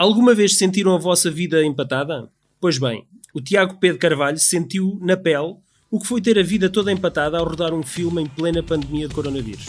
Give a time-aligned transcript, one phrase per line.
[0.00, 2.26] Alguma vez sentiram a vossa vida empatada?
[2.58, 3.04] Pois bem,
[3.34, 5.56] o Tiago Pedro Carvalho sentiu na pele
[5.90, 9.06] o que foi ter a vida toda empatada ao rodar um filme em plena pandemia
[9.06, 9.66] de coronavírus.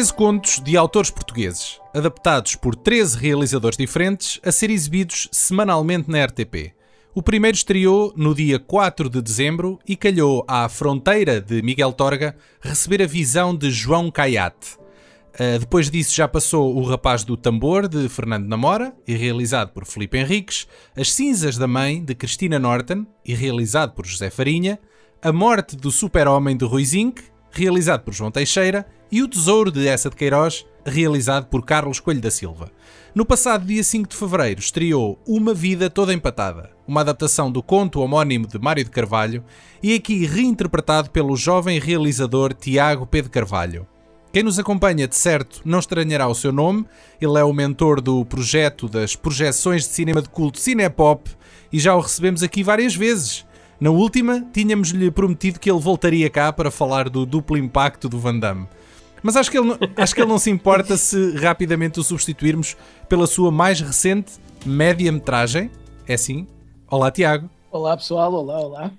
[0.00, 6.24] Treze contos de autores portugueses, adaptados por 13 realizadores diferentes, a ser exibidos semanalmente na
[6.24, 6.72] RTP.
[7.14, 12.34] O primeiro estreou no dia 4 de dezembro e calhou à Fronteira de Miguel Torga
[12.62, 14.78] receber a visão de João Caiate.
[15.34, 19.84] Uh, depois disso já passou O Rapaz do Tambor, de Fernando Namora, e realizado por
[19.84, 24.80] Felipe Henriques, As Cinzas da Mãe, de Cristina Norton, e realizado por José Farinha,
[25.20, 29.86] A Morte do Super-Homem, de Rui Zinc, realizado por João Teixeira, e O Tesouro de
[29.88, 32.70] Essa de Queiroz, realizado por Carlos Coelho da Silva.
[33.14, 38.00] No passado dia 5 de fevereiro estreou Uma Vida Toda Empatada, uma adaptação do conto
[38.00, 39.44] homónimo de Mário de Carvalho
[39.82, 43.86] e aqui reinterpretado pelo jovem realizador Tiago Pedro Carvalho.
[44.32, 46.86] Quem nos acompanha, de certo, não estranhará o seu nome.
[47.20, 51.28] Ele é o mentor do projeto das projeções de cinema de culto Cinepop
[51.72, 53.44] e já o recebemos aqui várias vezes.
[53.80, 58.38] Na última, tínhamos-lhe prometido que ele voltaria cá para falar do duplo impacto do Van
[58.38, 58.68] Damme.
[59.22, 62.76] Mas acho que, ele, acho que ele não se importa se rapidamente o substituirmos
[63.08, 64.32] pela sua mais recente
[64.66, 65.70] média-metragem.
[66.06, 66.46] É assim?
[66.90, 67.48] Olá, Tiago.
[67.72, 68.34] Olá, pessoal.
[68.34, 68.92] Olá, olá.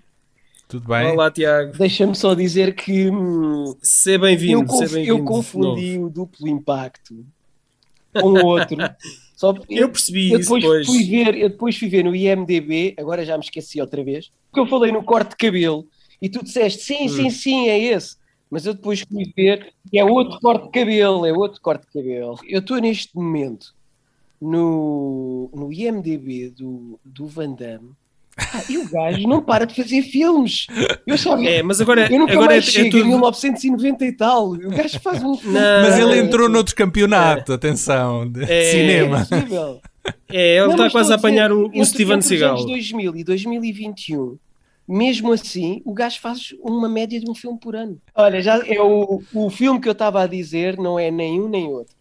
[0.68, 1.12] Tudo bem?
[1.12, 1.78] Olá, Tiago.
[1.78, 3.10] Deixa-me só dizer que.
[3.10, 4.62] Hum, Seja bem-vindo.
[4.62, 7.24] Eu, conf bem eu confundi o duplo impacto
[8.14, 8.78] com o outro.
[9.42, 13.26] Só eu percebi eu isso depois Fui ver, eu depois fui ver no IMDB, agora
[13.26, 15.88] já me esqueci outra vez, porque eu falei no corte de cabelo
[16.22, 17.10] e tu disseste sim, hum.
[17.10, 18.18] sim, sim, é esse.
[18.52, 21.92] Mas eu depois fui ver que é outro corte de cabelo, é outro corte de
[21.92, 22.38] cabelo.
[22.48, 23.74] Eu estou neste momento
[24.40, 27.94] no, no IMDB do, do Van Damme
[28.38, 30.68] ah, e o gajo não para de fazer filmes.
[31.06, 31.50] Eu sabia.
[31.50, 33.04] É, mas agora, eu nunca agora mais é, chego é tudo...
[33.04, 34.52] em 1990 e tal.
[34.52, 35.60] O gajo faz um filme.
[35.60, 37.56] Não, mas ele é, entrou noutro campeonato, é.
[37.56, 39.28] atenção, de é, cinema.
[40.30, 42.58] É, ele está quase a apanhar o, o Steven Seagal.
[42.58, 44.38] Entre 2000 e 2021,
[44.88, 48.02] mesmo assim, o gajo faz uma média de um filme por ano.
[48.16, 51.68] Olha, já é o, o filme que eu estava a dizer, não é nenhum nem
[51.68, 51.94] outro.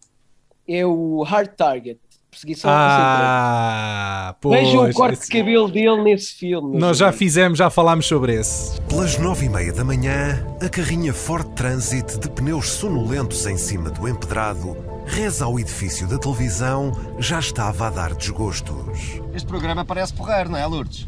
[0.67, 1.99] É o Hard Target.
[2.31, 5.29] Perseguição ah, pois, Vejam o corte esse...
[5.29, 6.79] de cabelo dele nesse filme.
[6.79, 8.79] Nós já fizemos, já falámos sobre esse.
[8.83, 13.89] Pelas nove e meia da manhã, a carrinha Ford Transit de pneus sonolentos em cima
[13.89, 19.21] do empedrado reza ao edifício da televisão já estava a dar desgostos.
[19.33, 21.05] Este programa parece porrer, não é, Lourdes?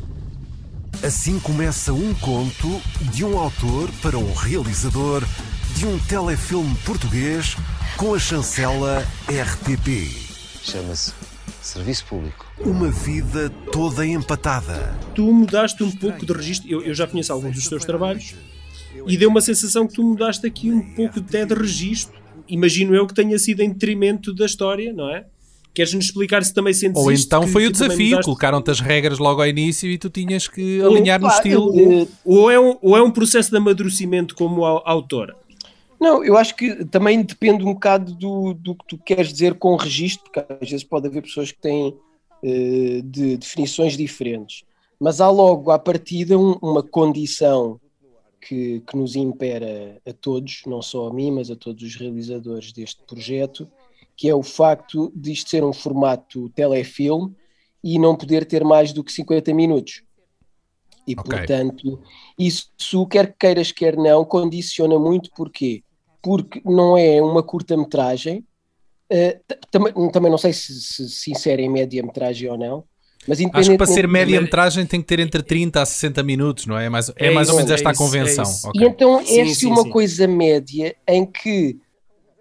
[1.02, 5.24] Assim começa um conto de um autor para um realizador
[5.76, 7.56] de um telefilme português
[7.96, 10.23] com a chancela RTP.
[10.64, 11.14] Chama-se
[11.62, 12.46] Serviço Público.
[12.60, 14.98] Uma vida toda empatada.
[15.16, 16.70] Tu mudaste um pouco de registro.
[16.70, 18.34] Eu, eu já conheço alguns dos teus trabalhos
[19.08, 22.18] e deu uma sensação que tu mudaste aqui um pouco até de registro.
[22.48, 25.26] Imagino eu que tenha sido em detrimento da história, não é?
[25.74, 28.26] Queres-nos explicar se também sentes Ou então que, foi que o desafio, mudaste...
[28.26, 31.80] colocaram-te as regras logo ao início e tu tinhas que alinhar Opa, no estilo.
[31.80, 35.36] eu- Ou é, um, ou é um processo de amadurecimento como au- autora?
[36.04, 39.78] Não, eu acho que também depende um bocado do, do que tu queres dizer com
[39.78, 41.98] registro, porque às vezes pode haver pessoas que têm
[42.44, 44.66] eh, de definições diferentes.
[45.00, 47.80] Mas há logo à partida um- uma condição
[48.42, 52.74] que, que nos impera a todos, não só a mim, mas a todos os realizadores
[52.74, 53.66] deste projeto,
[54.18, 57.34] que é o facto de isto ser um formato telefilme
[57.82, 60.04] e não poder ter mais do que 50 minutos.
[61.08, 61.24] E, Ok.
[61.32, 62.02] portanto,
[62.38, 65.32] isso, quer queiras, quer não, condiciona muito.
[65.34, 65.82] Porquê?
[66.24, 68.46] Porque não é uma curta-metragem.
[69.48, 72.84] t- também, também não sei se se, se insere em média-metragem ou não.
[73.28, 76.78] Mas Acho que para ser média-metragem tem que ter entre 30 a 60 minutos, não
[76.78, 76.86] é?
[76.86, 78.44] É mais, é É mais ou isso, menos é esta a isso, é convenção.
[78.44, 78.68] isso.
[78.70, 78.82] Ok.
[78.82, 79.90] E então é Sim, assim sim, uma sim.
[79.92, 81.78] coisa média em que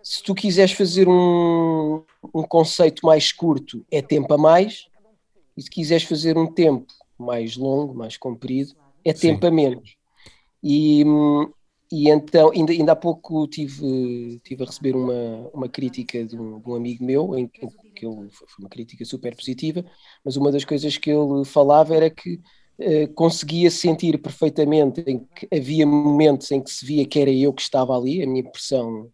[0.02, 2.02] se tu quiseres fazer um,
[2.34, 4.86] um conceito mais curto, é tempo a mais,
[5.56, 6.86] e se quiseres fazer um tempo
[7.18, 8.74] mais longo, mais comprido,
[9.04, 9.20] é Sim.
[9.20, 9.96] tempo a menos.
[10.62, 11.50] E, hum,
[11.92, 16.58] e então, ainda, ainda há pouco tive, tive a receber uma, uma crítica de um,
[16.58, 17.60] de um amigo meu, em que
[17.92, 19.84] que ele, foi uma crítica super positiva,
[20.24, 22.40] mas uma das coisas que ele falava era que
[22.78, 27.52] eh, conseguia sentir perfeitamente em que havia momentos em que se via que era eu
[27.52, 29.10] que estava ali, a minha impressão,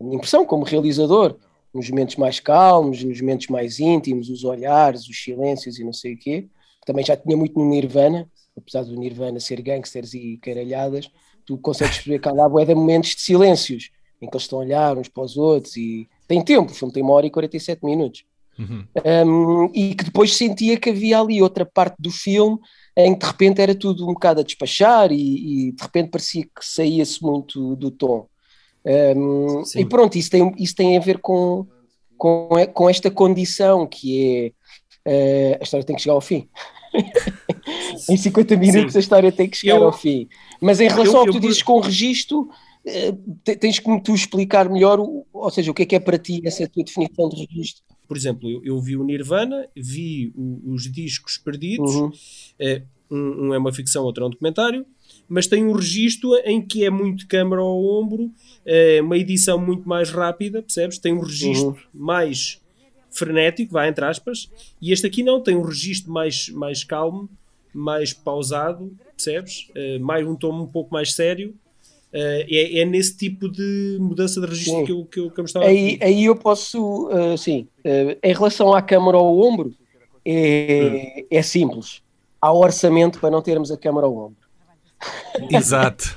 [0.00, 1.38] a minha impressão como realizador,
[1.72, 6.14] nos momentos mais calmos, nos momentos mais íntimos, os olhares, os silêncios e não sei
[6.14, 6.48] o quê.
[6.86, 11.10] Também já tinha muito no Nirvana, apesar do Nirvana ser gangsters e caralhadas,
[11.46, 14.96] tu consegues há lá bué de momentos de silêncios, em que eles estão a olhar
[14.96, 18.24] uns para os outros e tem tempo, o filme tem uma hora e 47 minutos.
[18.58, 18.86] Uhum.
[19.04, 22.56] Um, e que depois sentia que havia ali outra parte do filme
[22.96, 26.44] em que de repente era tudo um bocado a despachar e, e de repente parecia
[26.44, 28.28] que saía-se muito do tom.
[28.84, 31.66] Um, e pronto, isso tem, isso tem a ver com,
[32.16, 34.52] com, com esta condição que
[35.04, 36.48] é uh, a história tem que chegar ao fim.
[38.08, 38.98] em 50 minutos Sim.
[38.98, 40.28] a história tem que chegar eu, ao fim.
[40.60, 42.42] Mas em relação eu, ao que tu dizes com o registro,
[42.86, 46.18] uh, tens que me tu explicar melhor, ou seja, o que é que é para
[46.18, 47.82] ti essa tua definição de registro?
[48.06, 52.08] Por exemplo, eu, vi o Nirvana, vi o, os discos perdidos, uhum.
[52.08, 54.84] uh, um, um, é uma ficção, outro é um documentário,
[55.28, 58.30] mas tem um registro em que é muito câmara ao ombro,
[58.64, 60.98] é uma edição muito mais rápida, percebes?
[60.98, 61.76] Tem um registro uhum.
[61.94, 62.60] mais
[63.10, 64.50] frenético, vai entre aspas,
[64.82, 67.30] e este aqui não, tem um registro mais, mais calmo,
[67.74, 69.68] mais pausado, percebes?
[69.70, 71.50] Uh, mais um tom um pouco mais sério.
[72.12, 75.42] Uh, é, é, nesse tipo de mudança de registro que eu, que, eu, que eu
[75.42, 77.66] me estava aí, a Aí eu posso, uh, sim,
[78.22, 79.74] em relação à câmara ao ombro,
[80.24, 81.26] é, hum.
[81.30, 82.02] é simples.
[82.40, 84.36] Há orçamento para não termos a câmara ao ombro.
[85.50, 86.16] Exato.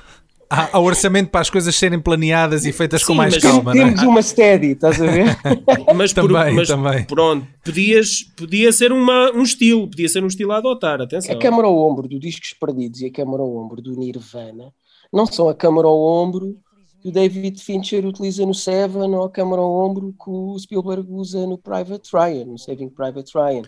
[0.49, 3.71] Há, há, orçamento para as coisas serem planeadas e feitas Sim, com mais calma.
[3.71, 3.73] É?
[3.73, 4.07] Temos é?
[4.07, 5.37] uma steady, estás a ver?
[5.95, 7.03] mas também, por, mas, também.
[7.03, 11.35] Pronto, podias, podia ser uma, um estilo, podia ser um estilo a adotar, atenção.
[11.35, 14.73] A câmara ao ombro do Discos Perdidos e a câmara ao ombro do Nirvana
[15.11, 16.57] não são a câmara ao ombro
[17.01, 21.07] que o David Fincher utiliza no Seven ou a câmara ao ombro que o Spielberg
[21.11, 23.63] usa no Private Ryan, no Saving Private Ryan.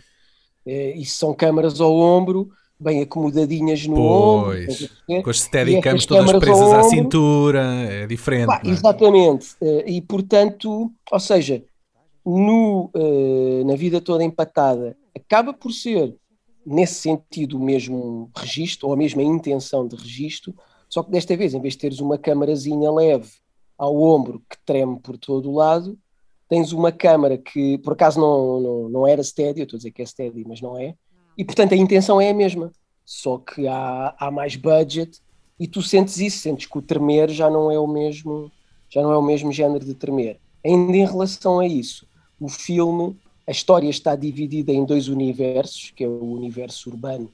[0.66, 2.50] É, isso são câmaras ao ombro
[2.80, 5.22] bem acomodadinhas no pois, ombro.
[5.22, 8.46] Com as steadicams todas presas à cintura, é diferente.
[8.46, 8.68] Pá, é?
[8.68, 9.54] Exatamente.
[9.60, 11.62] Eh, e portanto, ou seja,
[12.24, 16.14] no, uh, na vida toda empatada, acaba por ser,
[16.64, 20.54] nesse sentido, o mesmo registro, ou a mesma intenção de registro,
[20.88, 23.30] só que desta vez, em vez de teres uma câmarazinha leve
[23.76, 25.98] ao ombro que treme por todo o lado,
[26.48, 29.90] tens uma câmara que, por acaso, não, não, não era steady, eu estou a dizer
[29.92, 30.94] que é steady, mas não é,
[31.40, 32.70] e portanto a intenção é a mesma,
[33.02, 35.22] só que há, há mais budget
[35.58, 38.52] e tu sentes isso, sentes que o tremer já não é o mesmo,
[38.90, 40.38] já não é o mesmo género de tremer.
[40.62, 42.06] Ainda em relação a isso,
[42.38, 43.16] o filme,
[43.48, 47.32] a história está dividida em dois universos, que é o universo urbano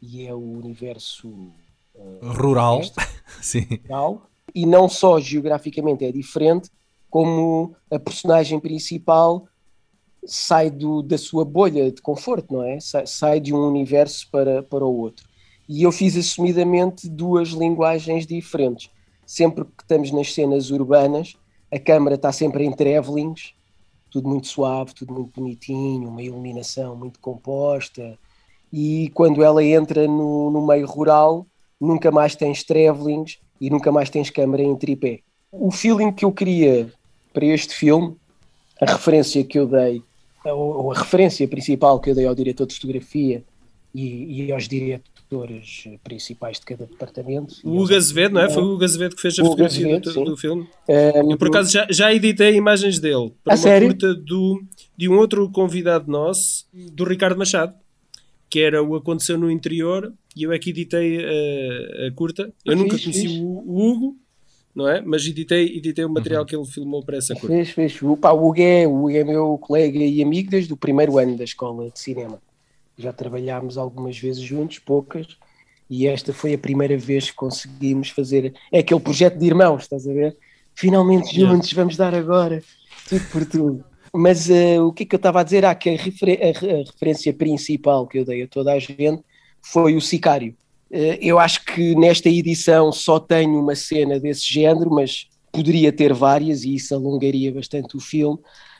[0.00, 2.80] e é o universo uh, rural.
[3.42, 3.66] Sim.
[3.82, 6.70] Rural, e não só geograficamente é diferente,
[7.10, 9.46] como a personagem principal
[10.24, 12.78] sai do, da sua bolha de conforto, não é?
[12.80, 15.26] Sai, sai, de um universo para, para o outro.
[15.68, 18.90] E eu fiz assumidamente duas linguagens diferentes.
[19.26, 21.36] Sempre que estamos nas cenas urbanas,
[21.70, 23.54] a câmara está sempre em travelings,
[24.10, 28.18] tudo muito suave, tudo muito bonitinho, uma iluminação muito composta.
[28.72, 31.46] E quando ela entra no, no meio rural,
[31.80, 35.20] nunca mais tens travelings e nunca mais tens câmara em tripé.
[35.50, 36.92] O feeling que eu queria
[37.32, 38.16] para este filme,
[38.80, 40.02] a referência que eu dei
[40.44, 43.44] ou a referência principal que eu dei ao diretor de fotografia
[43.94, 47.54] e, e aos diretores principais de cada departamento.
[47.64, 48.50] O Hugo Azevedo, não é?
[48.50, 50.68] Foi o Hugo Azevedo que fez a fotografia do, do, filme.
[50.88, 53.88] Um, eu, por acaso, já, já editei imagens dele para uma sério?
[53.88, 54.62] curta do,
[54.96, 57.74] de um outro convidado nosso, do Ricardo Machado,
[58.48, 62.52] que era o Aconteceu no Interior, e eu é que editei a, a curta.
[62.64, 64.16] Eu nunca conheci o, o Hugo,
[64.74, 65.00] não é?
[65.00, 66.46] Mas editei, editei o material uhum.
[66.46, 67.48] que ele filmou para essa coisa.
[67.48, 68.02] Fez, fez.
[68.02, 71.18] O, pá, o, Hugo é, o Hugo é meu colega e amigo desde o primeiro
[71.18, 72.40] ano da escola de cinema.
[72.96, 75.36] Já trabalhámos algumas vezes juntos, poucas,
[75.88, 78.54] e esta foi a primeira vez que conseguimos fazer.
[78.70, 80.36] É aquele projeto de irmãos, estás a ver?
[80.74, 81.82] Finalmente juntos, yeah.
[81.82, 82.62] vamos dar agora
[83.08, 83.84] tudo por tudo.
[84.14, 85.64] Mas uh, o que é que eu estava a dizer?
[85.64, 89.22] Ah, que a, refer a, a referência principal que eu dei a toda a gente
[89.60, 90.54] foi o Sicário
[90.92, 96.64] eu acho que nesta edição só tenho uma cena desse género, mas poderia ter várias
[96.64, 98.38] e isso alongaria bastante o filme,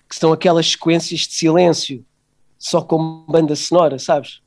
[0.08, 2.04] que são aquelas sequências de silêncio,
[2.58, 4.42] só com banda sonora, sabes?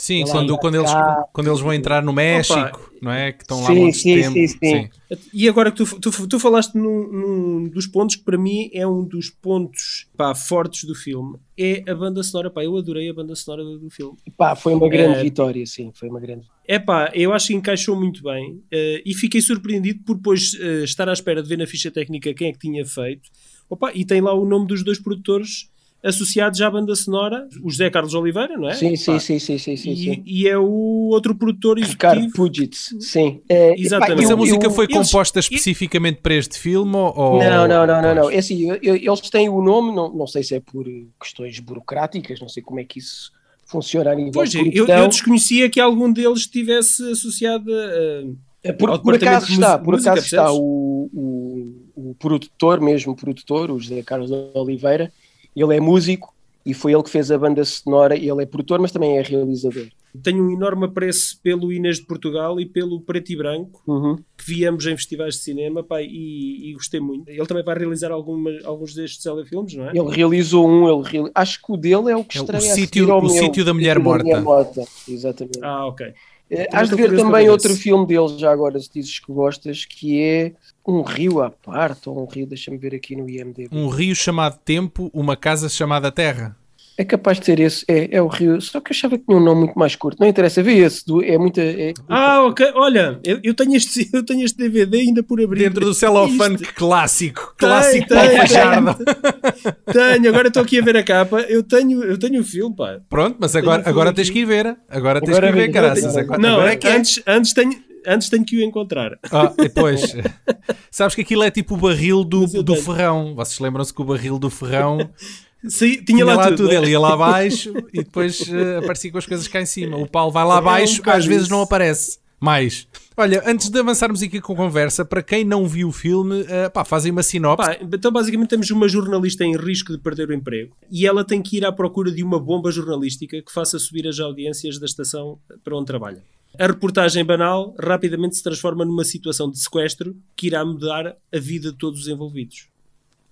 [0.00, 0.90] Sim, quando, quando, eles,
[1.32, 2.80] quando eles vão entrar no México, Opa.
[3.02, 3.32] não é?
[3.32, 4.32] Que estão lá sim, muito sim, tempo.
[4.32, 4.58] Sim, sim.
[4.62, 4.90] sim.
[5.34, 8.86] E agora que tu, tu, tu falaste num, num, dos pontos que para mim é
[8.86, 12.48] um dos pontos pá, fortes do filme, é a banda sonora.
[12.48, 14.16] Pá, eu adorei a banda sonora do, do filme.
[14.36, 16.46] Pá, foi uma grande é, vitória, sim, foi uma grande.
[16.64, 20.84] É pá, eu acho que encaixou muito bem uh, e fiquei surpreendido por depois uh,
[20.84, 23.28] estar à espera de ver na ficha técnica quem é que tinha feito.
[23.68, 25.68] Opa, e tem lá o nome dos dois produtores
[26.02, 28.74] associados à banda sonora, o José Carlos Oliveira, não é?
[28.74, 32.12] Sim, sim, sim, sim, sim, sim, e, e, é o outro produtor executivo.
[32.12, 33.40] Ricardo Pugitz, sim.
[33.48, 34.22] É, Exatamente.
[34.22, 37.38] Mas a música eu, foi eu, composta especificamente para este filme ou...
[37.42, 38.30] Não, não, não, não, não.
[38.30, 40.86] É assim, eles têm o nome, não, não sei se é por
[41.20, 43.32] questões burocráticas, não sei como é que isso
[43.66, 48.24] funciona a nível pois, de eu, eu desconhecia que algum deles estivesse associado a
[48.62, 53.70] É por, por acaso está, por acaso está o, o, o produtor mesmo, o produtor,
[53.70, 55.12] o José Carlos Oliveira,
[55.60, 56.34] ele é músico
[56.66, 59.86] e foi ele que fez a banda sonora, ele é produtor, mas também é realizador.
[60.22, 64.16] Tenho um enorme apreço pelo Inês de Portugal e pelo Preto e Branco, Uhum.
[64.16, 67.28] que viemos em festivais de cinema pá, e, e gostei muito.
[67.28, 69.90] Ele também vai realizar alguma, alguns destes telefilmes, não é?
[69.94, 72.72] Ele realizou um, ele reali- acho que o dele é o que É o estreia
[72.72, 74.84] a sítio- o meu, sítio da mulher Sítio morta.
[75.06, 75.60] Exatamente.
[75.62, 76.12] Ah, ok.
[76.50, 80.18] Eh, Has de ver também outro filme dele, já agora, se dizes que gostas, que
[80.20, 80.52] é
[80.88, 83.68] Um Rio à Parte, ou Um Rio, deixa-me ver aqui no IMDb.
[83.70, 86.56] Um rio chamado Tempo, uma casa chamada Terra.
[86.96, 89.36] É capaz de ser esse, é, é o Rio, só que eu achava que tinha
[89.36, 90.18] um nome muito mais curto.
[90.18, 91.60] Não interessa, vê esse, do- é muita.
[91.62, 92.72] É, Ah, ok.
[92.74, 95.60] Olha, eu, eu tenho este, eu tenho este DVD ainda por abrir.
[95.60, 97.54] Dentro do celofane Isto- clássico.
[97.56, 98.36] Tem, Clássico tem.
[98.38, 98.96] Fajardo.
[99.92, 101.40] Tenho, agora estou aqui a ver a capa.
[101.42, 102.98] Eu tenho, eu tenho o filme, pá.
[103.08, 104.76] Pronto, mas agora, Tenho agora tens que ir ver.
[104.88, 106.04] Agora tens Agora que ir ver, vem- caraças.
[106.16, 106.96] agora- Agora, Não, agora é que é.
[106.96, 107.76] antes, antes, tenho,
[108.06, 109.18] antes tenho que o encontrar.
[109.30, 110.14] Ah, depois,
[110.90, 113.34] sabes que aquilo é tipo o barril do, do ferrão.
[113.34, 114.98] Vocês lembram-se que o barril do ferrão
[115.66, 116.56] Sim, tinha, tinha lá, lá tudo.
[116.58, 119.96] tudo, ele ia lá abaixo e depois eh, aparecia com as coisas cá em cima.
[119.96, 121.50] O Paulo vai lá É um abaixo, às vezes isso.
[121.52, 122.18] não aparece.
[122.40, 122.86] Mais.
[123.16, 126.68] Olha, antes de avançarmos aqui com a conversa, para quem não viu o filme, eh,
[126.68, 127.66] pá, fazem uma sinopse.
[127.66, 131.42] Pá, então basicamente temos uma jornalista em risco de perder o emprego e ela tem
[131.42, 135.36] que ir à procura de uma bomba jornalística que faça subir as audiências da estação
[135.64, 136.22] para onde trabalha.
[136.58, 141.70] A reportagem banal rapidamente se transforma numa situação de sequestro que irá mudar a vida
[141.70, 142.68] de todos os envolvidos.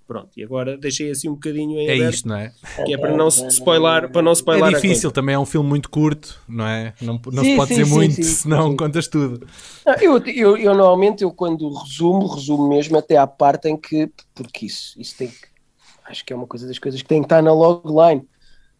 [0.07, 2.53] Pronto, e agora deixei assim um bocadinho em é aberto, isto, não é?
[2.85, 5.69] que é para não se spoiler, para não spoiler É difícil, também é um filme
[5.69, 6.95] muito curto, não é?
[7.03, 8.77] Não, não Sim, se pode sim, dizer sim, muito, sim, senão sim.
[8.77, 9.45] contas tudo.
[9.85, 14.09] Não, eu, eu, eu normalmente, eu quando resumo, resumo mesmo até à parte em que,
[14.33, 15.49] porque isso, isso tem que,
[16.05, 18.23] acho que é uma coisa das coisas que tem que estar na logline.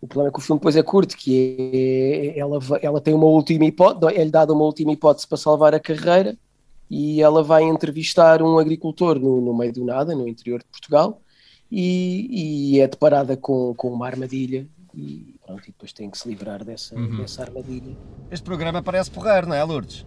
[0.07, 3.27] O problema é que o filme depois é curto, que é, ela, ela tem uma
[3.27, 6.39] última hipótese, é-lhe dada uma última hipótese para salvar a carreira
[6.89, 11.21] e ela vai entrevistar um agricultor no, no meio do nada, no interior de Portugal,
[11.69, 16.29] e, e é deparada com, com uma armadilha e, pronto, e depois tem que se
[16.29, 17.97] livrar dessa, dessa armadilha.
[18.31, 20.07] Este programa parece porreiro, não é, Lourdes?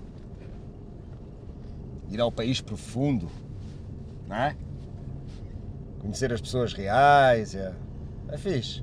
[2.09, 3.29] Ir ao país profundo,
[4.29, 4.55] não é?
[5.99, 7.75] Conhecer as pessoas reais, é,
[8.29, 8.81] é fixe.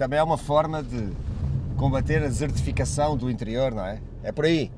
[0.00, 1.12] Também é uma forma de
[1.76, 4.00] combater a desertificação do interior, não é?
[4.22, 4.72] É por aí.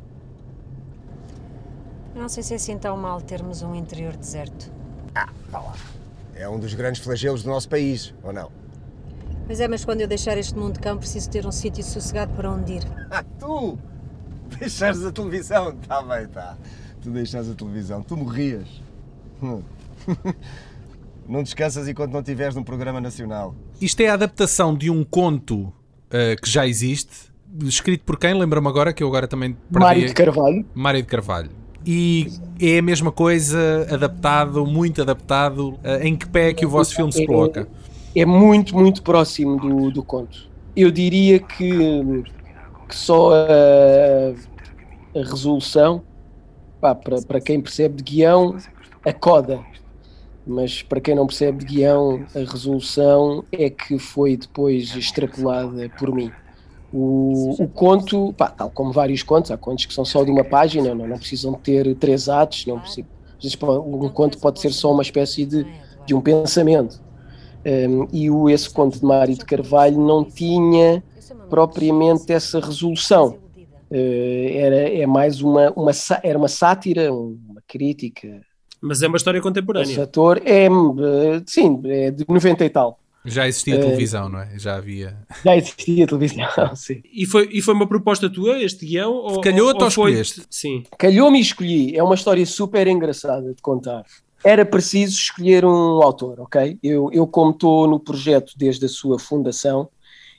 [2.12, 4.72] Eu não sei se é assim tão mal termos um interior deserto.
[6.34, 8.50] É um dos grandes flagelos do nosso país, ou não?
[9.46, 12.34] Mas é, mas quando eu deixar este mundo de cão, preciso ter um sítio sossegado
[12.34, 12.82] para onde ir.
[13.08, 13.78] Ah, tu!
[14.58, 15.76] Deixares a televisão?
[15.86, 16.56] Tá bem, tá.
[17.00, 18.02] Tu deixares a televisão.
[18.02, 18.66] Tu morrias.
[19.40, 19.62] Hum.
[21.32, 23.54] Não descansas enquanto não estiveres num programa nacional.
[23.80, 25.72] Isto é a adaptação de um conto
[26.10, 27.32] eh, que já existe,
[27.64, 28.34] escrito por quem?
[28.34, 30.66] Lembra-me agora, que eu agora também Mário de Carvalho.
[30.74, 31.50] Mário de Carvalho.
[31.86, 32.28] E
[32.60, 35.78] é a mesma coisa, adaptado, muito adaptado.
[35.82, 37.66] Eh, em que pé é que o vosso filme se coloca?
[38.14, 40.50] é muito, muito próximo do, do conto.
[40.76, 42.22] Eu diria que,
[42.86, 46.02] que só a, a resolução,
[46.78, 48.54] pá, para, para quem percebe de guião,
[49.02, 49.60] a coda.
[50.44, 56.12] Mas para quem não percebe de guião, a resolução é que foi depois extrapolada por
[56.12, 56.36] mim.
[56.92, 60.44] O, o conto, pá, tal como vários contos, há contos que são só de uma
[60.44, 63.08] página, não, não precisam ter três atos, não precisam,
[63.58, 65.66] pode- um conto pode ser só uma espécie de,
[66.04, 67.02] de um pensamento.
[67.64, 71.04] Um, e o, esse conto de Mário de Carvalho não tinha
[71.48, 73.40] propriamente essa resolução.
[73.90, 78.44] Eh, era, é mais uma, uma, era uma sátira, uma crítica.
[78.82, 80.02] Mas é uma história Esse contemporânea.
[80.02, 82.98] ator é, eh, sim, é de 90 e tal.
[83.24, 84.58] Já existia televisão, não é?
[84.58, 85.16] Já havia.
[85.44, 87.00] Já existia televisão, sim.
[87.14, 89.12] E foi, e foi uma proposta tua, este guião?
[89.12, 90.42] Ou, Calhou-te ou ou foi- escolheste?
[90.50, 90.82] Sim.
[90.98, 91.96] Calhou-me e escolhi.
[91.96, 94.04] É uma história super engraçada de contar.
[94.44, 96.76] Era preciso escolher um autor, ok?
[96.82, 99.88] Eu, eu como estou no projeto desde a sua fundação,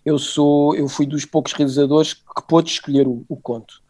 [0.05, 3.81] eu sou, eu fui dos poucos realizadores que pôde escolher o, o conto.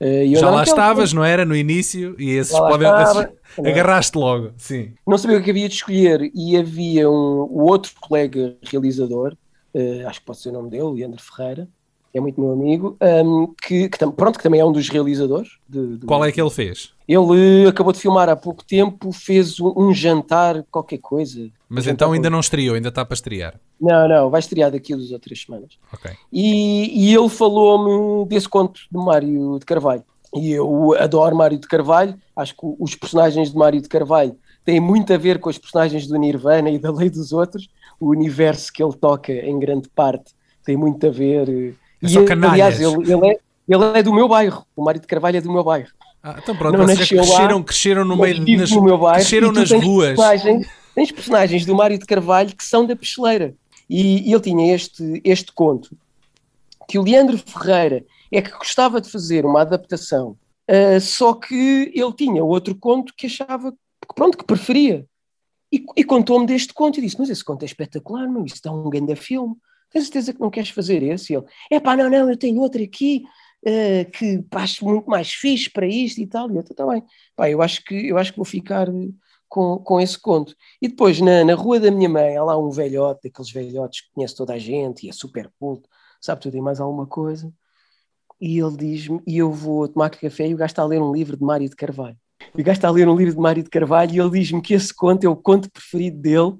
[0.00, 1.44] Eh, Já lá estavas, não era?
[1.44, 2.16] No início?
[2.18, 2.88] E esses lá podem.
[2.88, 3.22] estava.
[3.24, 4.92] esses- Agarraste logo, sim.
[5.06, 9.36] não sabia o que havia de escolher e havia um o outro colega realizador,
[9.74, 11.68] eh, acho que pode ser o nome dele, Leandro Ferreira,
[12.12, 15.50] é muito meu amigo, ahm, que, que pronto, que também é um dos realizadores.
[15.68, 16.92] de- do- Qual é que ele fez?
[17.06, 21.48] Ele acabou de filmar há pouco tempo, fez um, um jantar, qualquer coisa.
[21.68, 23.60] Mas Um então ainda com- não estreou, ainda está para estrear.
[23.80, 25.78] Não, não, vai estrear daqui a duas ou três semanas.
[25.92, 26.10] Ok.
[26.32, 30.02] E, e ele falou-me desse conto de Mário de Carvalho.
[30.34, 34.78] E eu adoro Mário de Carvalho, acho que os personagens de Mário de Carvalho têm
[34.80, 37.68] muito a ver com os personagens do Nirvana e da Lei dos Outros.
[37.98, 40.32] O universo que ele toca, em grande parte,
[40.64, 41.74] tem muito a ver.
[42.02, 42.52] Eh, É só e, canalhas.
[42.52, 43.38] aliás, ele, ele é,
[43.68, 44.66] ele é do meu bairro.
[44.74, 45.90] O Mário de Carvalho é do meu bairro.
[46.22, 49.20] Ah, então pronto, Não vocês nasceu lá, cresceram, cresceram no meio nas, no meu bairro,
[49.20, 50.16] cresceram nas tens ruas.
[50.16, 53.54] Personagens, tens personagens do Mário de Carvalho que são da peixeleira.
[53.88, 55.96] E, e ele tinha este, este conto
[56.86, 60.36] que o Leandro Ferreira é que gostava de fazer uma adaptação,
[60.68, 65.06] ah, só que ele tinha outro conto que achava que pronto, que preferia.
[65.72, 68.72] E, e contou-me deste conto e disse: Mas esse conto é espetacular, meu, isso dá
[68.72, 69.54] um grande filme.
[69.90, 71.32] Tens certeza que não queres fazer esse?
[71.32, 73.24] E ele: É pá, não, não, eu tenho outro aqui
[73.64, 76.50] eh, que acho muito mais fixe para isto e tal.
[76.50, 77.02] E eu: Está bem,
[77.36, 78.88] pá, eu acho que, eu acho que vou ficar
[79.50, 80.54] com, com esse conto.
[80.80, 84.12] E depois, na, na rua da minha mãe, há lá um velhote, daqueles velhotes que
[84.14, 85.88] conhece toda a gente e é super culto,
[86.20, 87.52] sabe tudo e mais alguma coisa.
[88.40, 91.12] E ele diz-me: E eu vou tomar café e o gajo está a ler um
[91.12, 92.16] livro de Mário de Carvalho.
[92.56, 94.62] E o gajo está a ler um livro de Mário de Carvalho e ele diz-me
[94.62, 96.56] que esse conto é o conto preferido dele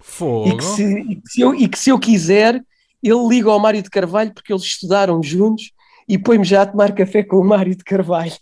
[0.00, 0.48] Fogo.
[0.48, 2.54] e que, se, e que se eu, e que se eu quiser,
[3.02, 5.72] ele liga ao Mário de Carvalho porque eles estudaram juntos
[6.08, 8.32] e põe-me já a tomar café com o Mário de Carvalho.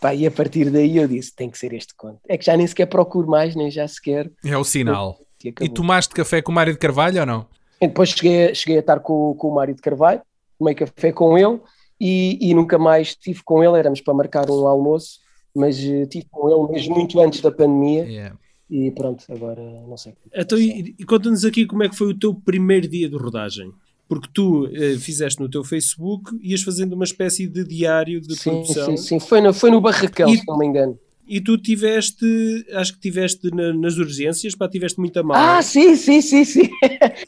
[0.00, 2.18] Pá, e a partir daí eu disse: tem que ser este conto.
[2.28, 4.30] É que já nem sequer procuro mais, nem já sequer.
[4.44, 5.18] É o sinal.
[5.44, 7.46] E, E tomaste café com o Mário de Carvalho ou não?
[7.80, 10.20] E depois cheguei, a- cheguei a estar com, com o Mário de Carvalho,
[10.58, 11.60] tomei café com ele
[12.00, 13.78] e, e nunca mais estive com ele.
[13.78, 15.20] Éramos para marcar um almoço,
[15.54, 18.04] mas eh, estive com ele mesmo muito antes da pandemia.
[18.04, 18.36] Yeah.
[18.70, 20.12] E pronto, agora não sei.
[20.34, 23.72] Então, e, e conta-nos aqui como é que foi o teu primeiro dia de rodagem.
[24.06, 28.50] Porque tu eh, fizeste no teu Facebook, ias fazendo uma espécie de diário de Sim,
[28.50, 28.96] produção.
[28.96, 29.20] sim, sim.
[29.20, 30.98] Foi no, foi no Barracão, E- se não me engano.
[31.28, 32.24] E tu tiveste,
[32.72, 35.36] acho que tiveste na- nas urgências, pá, tiveste muita mal.
[35.36, 36.70] Ah, sim, sim, sim, sim.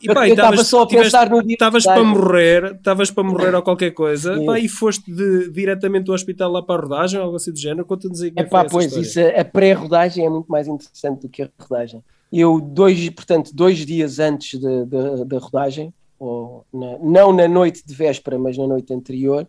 [0.03, 1.53] e, pá, eu estava só a tiveste- pensar no dia.
[1.55, 4.47] Estavas para morrer, estavas para morrer ou qualquer coisa, Sim.
[4.47, 7.85] pá, e foste de- diretamente do hospital lá para a rodagem, algo assim do género.
[7.85, 9.03] Conta-nos aí como É é pá, pois, história.
[9.07, 12.03] isso, a a pré-rodagem é muito mais interessante do que a rodagem.
[12.33, 18.39] Eu, dois, portanto, dois dias antes da rodagem, ou na- não na noite de véspera,
[18.39, 19.47] mas na noite anterior,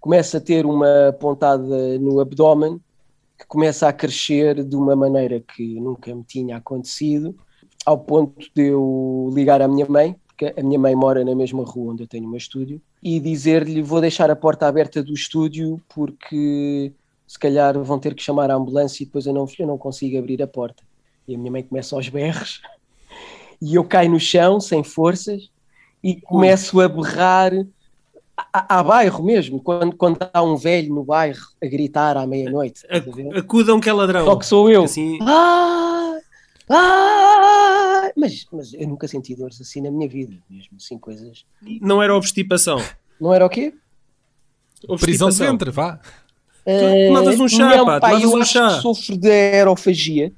[0.00, 2.80] começo a ter uma pontada no abdômen
[3.38, 7.34] que começa a crescer de uma maneira que nunca me tinha acontecido,
[7.84, 11.64] ao ponto de eu ligar à minha mãe, porque a minha mãe mora na mesma
[11.64, 15.12] rua onde eu tenho o meu estúdio, e dizer-lhe: vou deixar a porta aberta do
[15.12, 16.92] estúdio porque
[17.26, 20.18] se calhar vão ter que chamar a ambulância e depois eu não, eu não consigo
[20.18, 20.82] abrir a porta.
[21.26, 22.60] E a minha mãe começa aos berros
[23.60, 25.50] e eu caio no chão sem forças
[26.02, 27.52] e começo a berrar
[28.36, 32.82] a bairro mesmo, quando, quando há um velho no bairro a gritar à meia-noite.
[33.36, 34.24] Acudam que é ladrão.
[34.24, 34.84] Só que sou eu.
[34.84, 36.18] Assim, Ah,
[36.68, 41.44] ah, mas, mas eu nunca senti dores assim na minha vida, mesmo assim, coisas.
[41.80, 42.80] não era obstipação.
[43.20, 43.74] Não era o quê?
[45.00, 46.00] Prisão de ventre, vá.
[47.06, 48.76] tomavas um chá, não, pá, eu um acho chá.
[48.76, 50.32] que sofro de aerofagia.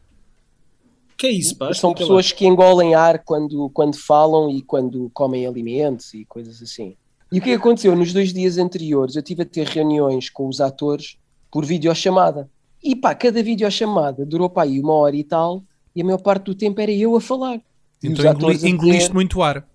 [1.16, 1.72] Que é isso, pá?
[1.72, 6.96] São pessoas que engolem ar quando, quando falam e quando comem alimentos e coisas assim.
[7.32, 7.94] E o que aconteceu?
[7.96, 11.16] Nos dois dias anteriores eu tive a ter reuniões com os atores
[11.50, 12.48] por videochamada.
[12.82, 15.62] E pá, cada videochamada durou pá, aí uma hora e tal,
[15.94, 17.60] e a maior parte do tempo era eu a falar.
[18.02, 19.66] Então engoli- engoliste muito ar.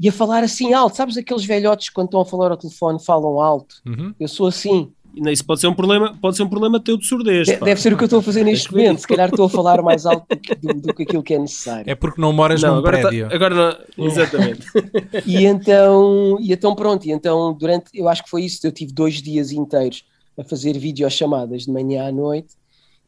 [0.00, 0.96] E a falar assim alto.
[0.96, 3.76] Sabes aqueles velhotes que quando estão a falar ao telefone falam alto?
[3.86, 4.14] Uhum.
[4.18, 4.92] Eu sou assim.
[5.30, 7.46] Isso pode ser um problema, pode ser um problema teu de surdez.
[7.46, 7.56] De-.
[7.56, 9.00] Deve ser o que eu estou a fazer neste momento.
[9.00, 11.90] Se calhar estou a falar mais alto do que, do- que aquilo que é necessário.
[11.90, 13.28] É porque não moras Não, num agora, tá- prédio.
[13.32, 13.54] agora
[13.96, 14.66] não, exatamente.
[15.26, 18.92] E então, e então pronto, e então durante, eu acho que foi isso, eu tive
[18.92, 20.04] dois dias inteiros
[20.38, 22.54] a fazer videochamadas de manhã à noite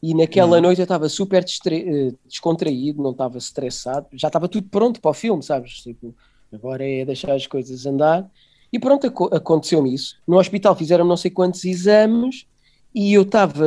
[0.03, 0.63] e naquela Uhum.
[0.63, 5.15] noite eu estava super eh, descontraído, não estava estressado, já estava tudo pronto para o
[5.15, 5.75] filme, sabes?
[5.83, 6.15] Tipo,
[6.53, 8.27] agora é deixar as coisas andar.
[8.73, 10.19] E pronto, aco- aconteceu-me isso.
[10.27, 12.47] No hospital fizeram não sei quantos exames
[12.95, 13.67] e eu estava,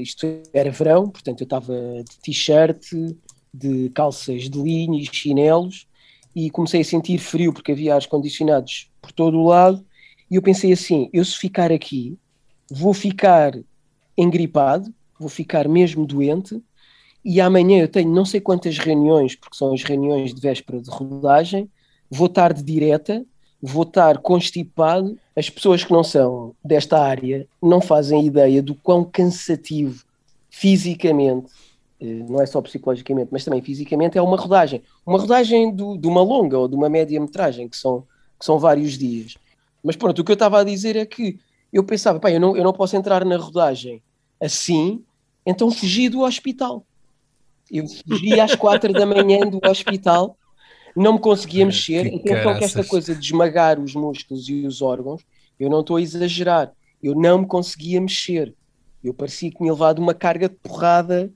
[0.00, 1.74] isto era verão, portanto eu estava
[2.08, 2.92] de t-shirt,
[3.52, 5.86] de calças de linho e chinelos
[6.34, 9.84] e comecei a sentir frio porque havia ar condicionados por todo o lado
[10.30, 12.18] e eu pensei assim, eu se ficar aqui
[12.70, 13.52] vou ficar
[14.16, 16.62] engripado, vou ficar mesmo doente
[17.24, 20.90] e amanhã eu tenho não sei quantas reuniões, porque são as reuniões de véspera de
[20.90, 21.70] rodagem,
[22.10, 23.24] vou estar de direta,
[23.60, 25.18] vou estar constipado.
[25.36, 30.04] As pessoas que não são desta área não fazem ideia do quão cansativo
[30.50, 31.50] fisicamente,
[32.00, 34.82] eh, não é só psicologicamente, mas também fisicamente, é uma rodagem.
[35.06, 38.04] Uma rodagem do- de uma longa ou de uma média-metragem, que são,
[38.38, 39.36] que são vários dias.
[39.82, 41.38] Mas pronto, o que eu estava a dizer é que
[41.72, 44.02] eu pensava, pá, eu não, eu não posso entrar na rodagem
[44.40, 45.02] assim,
[45.44, 46.84] então fugi do hospital.
[47.70, 50.36] Eu fugi às quatro da manhã do hospital,
[50.98, 52.04] não me conseguia mexer.
[52.10, 55.22] que Atenção que esta coisa de esmagar os músculos e os órgãos,
[55.58, 58.54] eu não estou a exagerar, eu não me conseguia mexer.
[59.02, 61.30] Eu parecia que tinha levado uma carga de porrada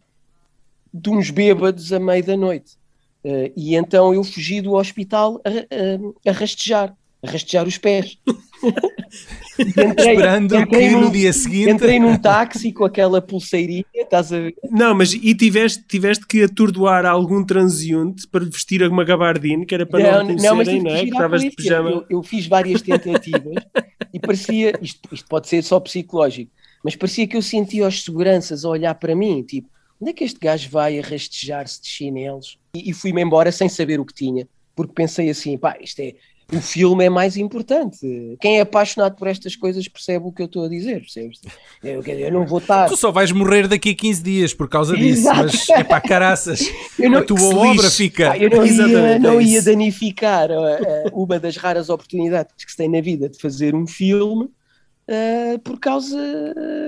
[0.92, 2.76] de uns bêbados a meio da noite.
[3.24, 6.94] Eh, e então eu fugi do hospital a, a- a rastejar.
[7.22, 8.18] A rastejar os pés.
[9.58, 11.70] entrei, Esperando entrei que num- no dia seguinte.
[11.70, 14.54] Entrei num táxi com aquela pulseirinha, estás a ver?
[14.70, 19.86] Não, mas e tiveste, tiveste que atordoar algum transeunte para vestir uma gabardine, que era
[19.86, 21.00] para não, mas não, tive que é?
[21.00, 21.90] Que estavas de pijama.
[21.90, 23.64] Eu, eu fiz várias tentativas
[24.12, 26.50] e parecia, isto, isto pode ser só psicológico,
[26.84, 29.68] mas parecia que eu sentia os seguranças a olhar para mim, tipo,
[30.00, 32.58] onde é que este gajo vai a rastejar-se de chinelos?
[32.74, 36.14] E, e fui-me embora sem saber o que tinha, porque pensei assim, pá, isto é,
[36.54, 38.36] o filme é mais importante.
[38.40, 41.40] Quem é apaixonado por estas coisas percebe o que eu estou a dizer, percebes?
[41.82, 42.88] Eu, eu não vou estar...
[42.88, 45.44] Tu só vais morrer daqui a 15 dias por causa disso, Exato.
[45.44, 46.60] mas é pá, caraças.
[46.98, 48.28] Eu não- a tua obra fica.
[48.30, 52.64] Pá, eu não ia, Exatamente, não é ia danificar uh, uh, uma das raras oportunidades
[52.64, 56.16] que se tem na vida de fazer um filme uh, por, causa,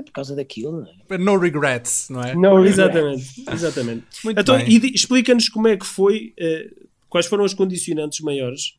[0.04, 0.82] por causa daquilo.
[0.82, 1.18] não é?
[1.18, 2.34] No regrets, não é?
[2.34, 4.04] Não, Exatamente, exatamente.
[4.24, 4.68] Muito Então, bem.
[4.68, 6.68] e explica-nos como é que foi, eh,
[7.08, 8.74] quais foram os condicionantes maiores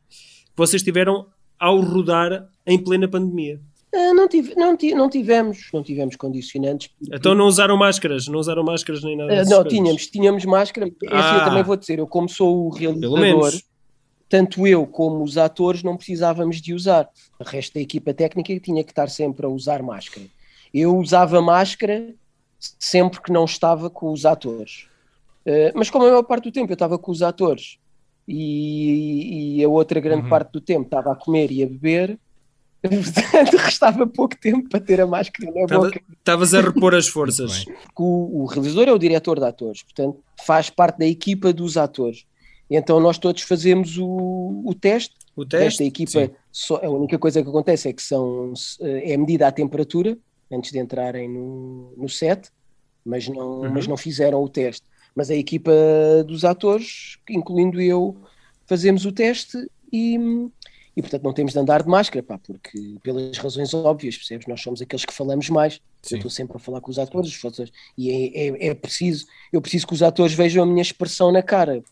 [0.56, 1.26] vocês tiveram
[1.58, 3.60] ao rodar em plena pandemia.
[3.94, 6.90] Uh, não, tive- não ti- não tivemos, não tivemos condicionantes.
[7.10, 9.32] Então não usaram máscaras, não usaram máscaras nem nada.
[9.32, 9.72] Uh, não, coisas.
[9.72, 10.90] tínhamos, tínhamos máscara.
[11.10, 11.38] Ah.
[11.38, 13.52] eu também vou dizer, eu como sou o realizador,
[14.28, 17.08] tanto eu como os atores não precisávamos de usar.
[17.38, 20.26] O resto da equipa técnica tinha que estar sempre a usar máscara.
[20.74, 22.12] Eu usava máscara
[22.58, 24.88] sempre que não estava com os atores.
[25.74, 27.78] Mas como a maior parte do tempo eu estava com os atores
[28.28, 30.28] e, e a outra grande Uhum.
[30.30, 32.18] parte do tempo estava a comer e a beber,
[32.82, 36.00] portanto restava pouco tempo para ter a máscara na Tava- boca.
[36.18, 37.64] Estavas a repor as forças.
[37.98, 42.24] O, o realizador é o diretor de atores, portanto faz parte da equipa dos atores.
[42.70, 45.14] Então nós todos fazemos o, o teste.
[45.34, 49.16] O teste da equipa, só, a única coisa que acontece é que são, eh, é
[49.16, 50.16] medida a temperatura
[50.50, 52.50] antes de entrarem no, no set,
[53.04, 53.70] mas não, Uhum.
[53.70, 54.82] mas não fizeram o teste.
[55.16, 55.72] Mas a equipa
[56.26, 58.16] dos atores, incluindo eu,
[58.66, 59.56] fazemos o teste
[59.90, 60.18] e,
[60.94, 64.46] e portanto não temos de andar de máscara, pá, porque pelas razões óbvias, percebes?
[64.46, 65.80] Nós somos aqueles que falamos mais.
[66.02, 66.16] Sim.
[66.16, 69.26] Eu estou sempre a falar com os atores, os atores e é, é, é preciso,
[69.50, 71.82] eu preciso que os atores vejam a minha expressão na cara.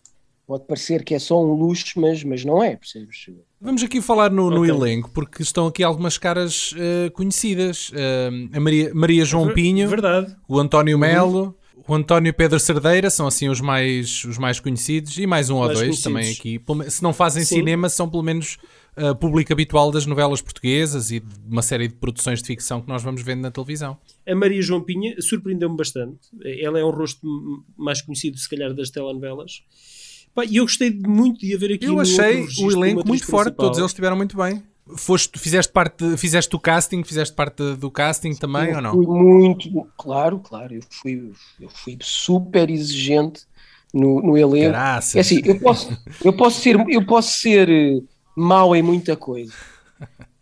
[0.47, 3.31] Pode parecer que é só um luxo, mas, mas não é, percebes?
[3.59, 4.69] Vamos aqui falar no, no Ok.
[4.75, 7.91] elenco, porque estão aqui algumas caras eh, conhecidas.
[7.95, 10.37] Eh, a Maria, Maria João Pinho, Verdade.
[10.47, 11.57] o António Melo,
[11.87, 15.67] o António Pedro Cerdeira, são assim os mais, os mais conhecidos, e mais um ou
[15.67, 16.03] Mais dois conhecidos.
[16.05, 16.91] também aqui.
[16.91, 17.57] Se não fazem Sim.
[17.57, 18.57] cinema, são pelo menos
[18.97, 22.89] eh, público habitual das novelas portuguesas e de uma série de produções de ficção que
[22.89, 23.99] nós vamos vendo na televisão.
[24.27, 26.19] A Maria João Pinha surpreendeu-me bastante.
[26.61, 27.27] Ela é um rosto
[27.77, 29.63] mais conhecido, se calhar, das telenovelas.
[30.49, 33.67] E eu gostei muito de a ver aqui Eu achei o elenco muito forte, principal.
[33.67, 34.63] todos eles estiveram muito bem.
[34.97, 38.91] Foste, fizeste parte, fizeste o casting, fizeste parte do casting também eu ou não?
[38.93, 43.47] Fui muito, claro, claro, eu fui, eu fui super exigente
[43.95, 44.73] no, no elenco.
[44.73, 45.17] Caraças.
[45.17, 48.03] É assim, eu posso, eu posso ser, eu posso ser eh,
[48.37, 49.55] mau em muita coisa,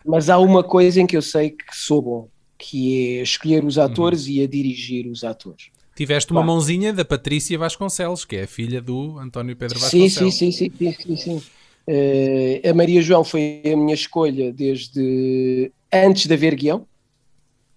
[0.04, 2.28] mas há uma coisa em que eu sei que sou bom,
[2.58, 5.70] que é escolher os atores e a dirigir os atores.
[5.94, 6.46] Tiveste uma Pá.
[6.46, 10.34] mãozinha da Patrícia Vasconcelos, que é a filha do António Pedro Vasconcelos.
[10.34, 11.42] sim, sim, sim, sim, sim, sim.
[11.86, 16.86] Eh, a Maria João foi a minha escolha desde antes de haver guião.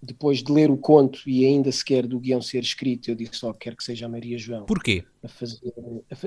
[0.02, 3.52] Depois de ler o conto e ainda sequer do guião ser escrito, eu disse só
[3.52, 5.02] quero que seja a Maria João Porquê?
[5.24, 5.58] a fazer.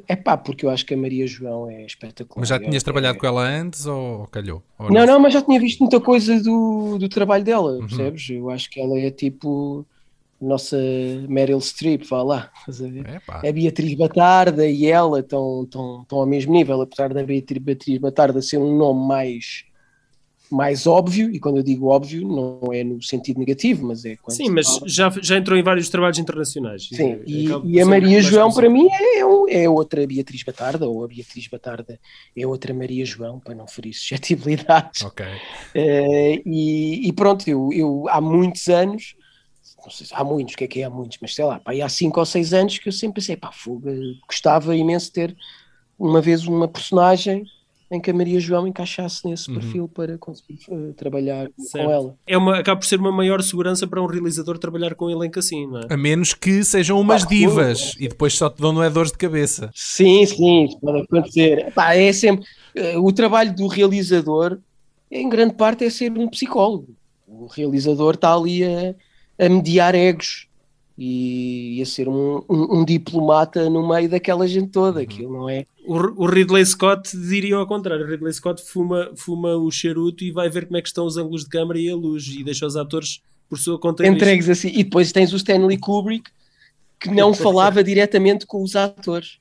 [0.07, 2.41] É pá, porque eu acho que a Maria João é espetacular.
[2.41, 4.61] Mas já É- tinhas é- trabalhado com ela antes ou calhou?
[4.77, 7.87] Ou Não, não, mas já tinha visto muita coisa do, do trabalho dela, Uhum.
[7.87, 8.29] percebes?
[8.29, 9.85] Eu acho que ela é tipo
[10.41, 10.77] nossa
[11.27, 16.53] Meryl Streep, vá lá, a a Beatriz Batarda e ela estão, estão, estão ao mesmo
[16.53, 19.65] nível, apesar da Beatriz, Beatriz Batarda ser um nome mais,
[20.51, 24.35] mais óbvio, e quando eu digo óbvio, não é no sentido negativo, mas é quando
[24.37, 26.87] Sim, mas fala- já, já entrou em vários trabalhos internacionais.
[26.91, 30.41] Sim, e, Acaba por e a Maria João, para mim, é, um- é outra Beatriz
[30.41, 31.99] Batarda, ou a Beatriz Batarda
[32.35, 35.03] é outra Maria João, para não ferir suscetibilidades.
[35.03, 35.25] Ok.
[35.75, 39.13] Eh, e, e pronto, eu, eu há muitos anos,
[39.83, 41.59] não sei se há muitos, o que é que é há muitos, mas sei lá,
[41.59, 45.13] pá, há cinco ou seis anos que eu sempre pensei, pá, eh, gostava imenso de
[45.13, 45.35] ter
[45.97, 47.43] uma vez uma personagem
[47.91, 49.55] em que a Maria João encaixasse nesse Uhum.
[49.55, 51.85] perfil para conseguir eh, trabalhar Certo.
[51.85, 52.15] com ela.
[52.27, 55.39] É uma, acaba por ser uma maior segurança para um realizador trabalhar com um elenco
[55.39, 55.87] assim, não é?
[55.89, 59.11] A menos que sejam umas Pá, divas e depois só te dão não é dores
[59.11, 59.71] de cabeça.
[59.73, 61.73] Sim, sim, isso pode acontecer.
[61.73, 64.59] Pá, é sempre, eh, o trabalho do realizador,
[65.11, 66.95] em grande parte, é ser um psicólogo.
[67.27, 68.93] O realizador está ali a,
[69.39, 70.47] a mediar egos
[70.97, 75.01] e a ser um, um- um diplomata no meio daquela gente toda.
[75.01, 75.65] Aquilo não é.
[75.87, 78.05] O, o Ridley Scott diria ao contrário.
[78.05, 81.15] O Ridley Scott fuma, fuma o charuto e vai ver como é que estão os
[81.17, 84.05] ângulos de câmara e a luz e deixa os atores por sua conta.
[84.05, 84.67] Entregues assim.
[84.69, 86.29] E depois tens o Stanley Kubrick
[86.99, 89.37] que não falava diretamente com os atores.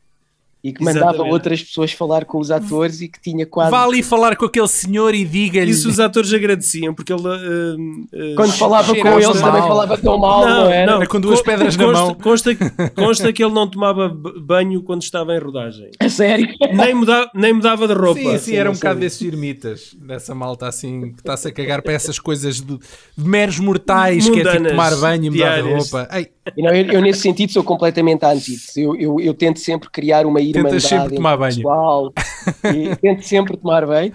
[0.63, 1.33] E que mandava Exatamente.
[1.33, 3.71] outras pessoas falar com os atores e que tinha quase.
[3.71, 5.71] Vá ali falar com aquele senhor e diga-lhe.
[5.71, 7.23] Isso os atores agradeciam, porque ele.
[7.23, 9.21] uh, uh, Quando falava com mal.
[9.21, 10.93] também falava tão mal, não, era?
[10.93, 12.15] Era com duas pedras na consta, mão.
[12.15, 12.57] Consta,
[12.95, 15.91] consta que ele não tomava banho quando estava em rodagem.
[16.01, 16.49] A sério.
[16.73, 18.21] Nem mudava, nem mudava de roupa.
[18.21, 21.83] Sim, sim, era um não bocado desses ermitas, dessa malta assim, que está-se a cagar
[21.83, 22.79] para essas coisas de,
[23.17, 26.09] de meros mortais, que é tipo Mundanas, tomar banho e mudar de roupa.
[26.13, 28.83] Ei, não, eu, eu, nesse sentido, sou completamente antítese.
[28.83, 31.55] Eu, eu, eu tento sempre criar uma irmandade sempre tomar banho.
[31.57, 32.13] pessoal
[32.75, 34.13] e tento sempre tomar banho.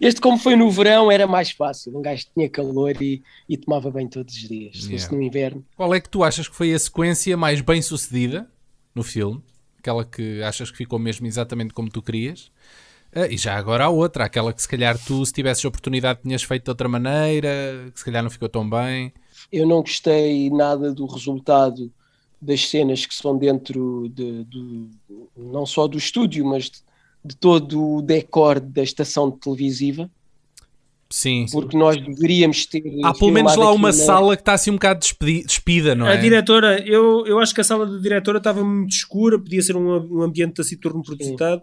[0.00, 1.96] Este, como foi no verão, era mais fácil.
[1.96, 4.76] Um gajo tinha calor e, e tomava banho todos os dias.
[4.76, 5.16] Se fosse Yeah.
[5.16, 5.64] no inverno.
[5.76, 8.48] qual é que tu achas que foi a sequência mais bem sucedida
[8.94, 9.42] no filme?
[9.78, 12.50] Aquela que achas que ficou mesmo exatamente como tu querias?
[13.14, 16.42] Ah, e já agora há outra, aquela que se calhar tu, se tivesses oportunidade, tinhas
[16.42, 19.12] feito de outra maneira, que se calhar não ficou tão bem.
[19.52, 21.92] Eu não gostei nada do resultado
[22.42, 24.90] das cenas que são dentro de, do-
[25.36, 26.78] não só do estúdio, mas de,
[27.24, 30.10] de todo o decor da estação televisiva,
[31.08, 31.46] Sim.
[31.52, 32.82] porque nós deveríamos ter.
[33.04, 35.00] Há pelo menos lá uma na- sala que está assim um bocado
[35.46, 36.14] despida, não é?
[36.14, 39.76] A diretora, eu, eu acho que a sala da diretora estava muito escura, podia ser
[39.76, 41.62] um, um ambiente taciturno propositado,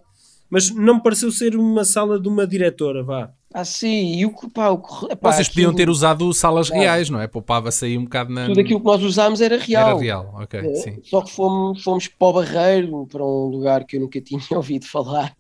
[0.49, 3.31] mas não me pareceu ser uma sala de uma diretora, vá.
[3.51, 6.83] Ah, sim, e o que pá, o que- Vocês podiam aquilo- ter usado salas Claro.
[6.83, 7.27] reais, não é?
[7.27, 8.45] Poupava-se aí um bocado na.
[8.45, 9.89] Tudo aquilo que nós usámos era real.
[9.89, 10.99] Era real, ok, É, sim.
[11.03, 14.85] Só que fomos, fomos para o Barreiro, para um lugar que eu nunca tinha ouvido
[14.85, 15.35] falar.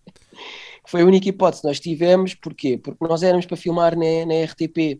[0.87, 2.79] Foi a única hipótese que nós tivemos, porquê?
[2.79, 4.99] Porque nós éramos para filmar na, na RTP,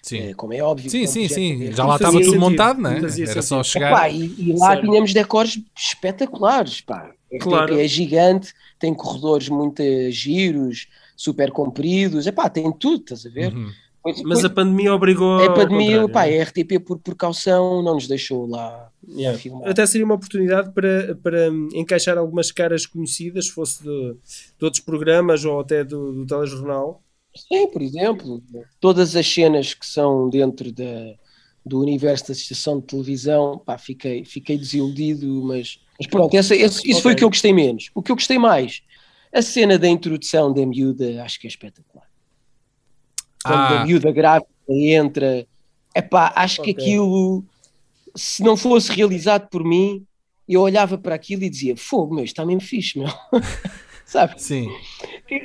[0.00, 0.88] Sim, eh, como é óbvio.
[0.90, 1.28] sim, sim.
[1.28, 1.70] sim.
[1.72, 2.96] Já lá estava tudo sentido, montado, não é?
[2.96, 3.64] Era só sentido.
[3.64, 3.90] chegar.
[3.92, 4.86] Epá, e, e lá Certo.
[4.86, 7.10] tínhamos decores espetaculares, pá.
[7.30, 7.78] A RTP Claro.
[7.78, 10.86] é gigante, tem corredores muito giros,
[11.18, 13.52] super compridos, epá, tem tudo, estás a ver?
[13.52, 13.70] Uhum.
[14.00, 15.40] Foi- Mas foi- a pandemia obrigou.
[15.40, 19.36] a ao pandemia, pá, a RTP por precaução não nos deixou lá, lá Yeah.
[19.38, 19.68] filmar.
[19.68, 24.12] Até seria uma oportunidade para, para hum, encaixar algumas caras conhecidas, se fosse de,
[24.58, 27.02] de outros programas ou até do, do telejornal.
[27.34, 28.40] Sim, por exemplo,
[28.80, 31.14] todas as cenas que são dentro da,
[31.66, 37.02] do universo da estação de televisão, pá, fiquei, fiquei desiludido, mas, mas pronto, essa, isso
[37.02, 37.90] foi o que eu gostei menos.
[37.94, 38.80] O que eu gostei mais,
[39.32, 42.06] a cena da introdução da miúda, acho que é espetacular.
[43.44, 43.80] Quando Ah.
[43.82, 45.46] a miúda grávida entra,
[45.94, 46.82] epá, acho que Ok.
[46.84, 47.44] aquilo,
[48.16, 50.04] se não fosse realizado por mim,
[50.48, 53.08] eu olhava para aquilo e dizia, fogo, meu, isto está mesmo fixe, meu.
[54.06, 54.42] Sabe?
[54.42, 54.68] Sim.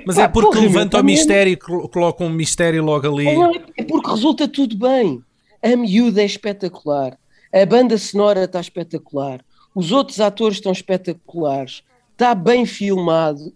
[0.07, 3.05] Mas Pá, é porque porra, levanta está o mesmo- mistério, colo- coloca um mistério logo
[3.13, 3.25] ali.
[3.35, 5.21] Não, é porque resulta tudo bem.
[5.61, 7.17] A miúda é espetacular.
[7.53, 9.43] A banda sonora está espetacular.
[9.75, 11.83] Os outros atores estão espetaculares.
[12.23, 13.53] Está bem filmado.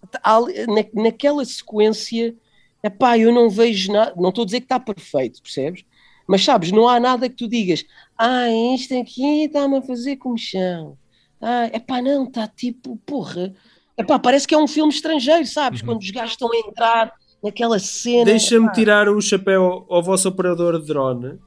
[0.68, 2.36] Na, naquela sequência,
[2.84, 4.12] epá, eu não vejo nada.
[4.14, 5.86] Não estou a dizer que está perfeito, percebes?
[6.26, 7.86] Mas sabes, não há nada que tu digas.
[8.18, 10.98] Ah, isto aqui está-me a fazer comichão.
[11.40, 13.54] Ah, epá, não, está tipo, porra.
[13.96, 15.80] Epá, parece que é um filme estrangeiro, sabes?
[15.80, 18.26] Quando os gajos estão a entrar naquela cena.
[18.26, 21.38] Deixa-me tirar o chapéu ao vosso operador de drone,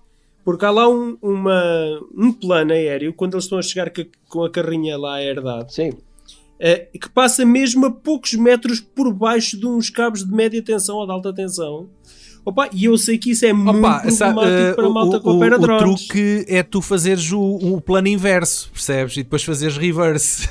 [0.44, 3.92] porque há lá um, uma, um plano aéreo, quando eles estão a chegar
[4.28, 5.92] com a carrinha lá à herdade, Sim.
[6.62, 10.98] Eh, que passa mesmo a poucos metros por baixo de uns cabos de média tensão
[10.98, 11.90] ou de alta tensão.
[12.46, 15.18] Opa, e eu sei que isso é muito Opa, essa- problemático eh, para a malta
[15.18, 16.08] o, que opera o, o drones.
[16.08, 19.18] truque é tu fazeres o, o plano inverso, percebes?
[19.18, 20.48] E depois fazeres reverse.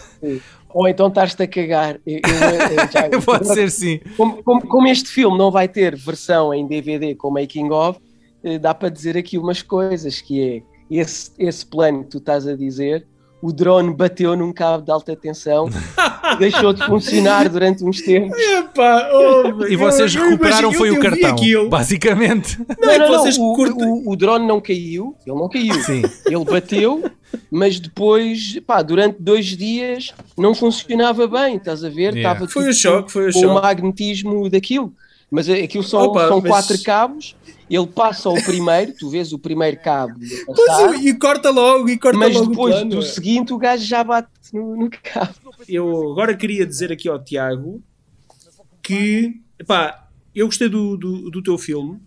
[0.72, 1.98] Ou então estás-te a cagar.
[2.06, 3.98] Eu- eu- eu já- Pode ser sim.
[4.16, 7.98] Como, como- como este filme não vai ter versão em DVD com making of,
[8.44, 12.46] eh, dá para dizer aqui umas coisas, que é esse, esse plano que tu estás
[12.46, 13.04] a dizer,
[13.42, 15.68] o drone bateu num cabo de alta tensão,
[16.38, 18.38] deixou de funcionar durante uns tempos.
[18.38, 21.68] Epá, oh, E vocês eu- eu recuperaram imagino- foi eu- o eu cartão, aquilo.
[21.68, 22.58] basicamente.
[22.78, 25.74] Não, é que vocês o, curtem- o- o drone não caiu, ele não caiu.
[25.82, 26.02] Sim.
[26.26, 27.02] Ele bateu,
[27.50, 32.14] mas depois, pá, durante dois dias não funcionava bem, estás a ver?
[32.14, 32.32] Yeah.
[32.32, 33.54] Estava Foi o tipo choque, foi o com o choque.
[33.62, 34.92] magnetismo daquilo.
[35.32, 37.36] Mas aquilo são, Opa, são mas- quatro cabos,
[37.70, 42.18] ele passa o primeiro, tu vês o primeiro cabo passar, e corta logo, e corta
[42.18, 42.90] mas logo o depois plano.
[42.90, 45.34] do seguinte o gajo já bate no, no cabo.
[45.68, 47.82] eu agora queria dizer aqui ao Tiago
[48.82, 49.34] que
[49.66, 52.00] pá, eu gostei do, do, do teu filme,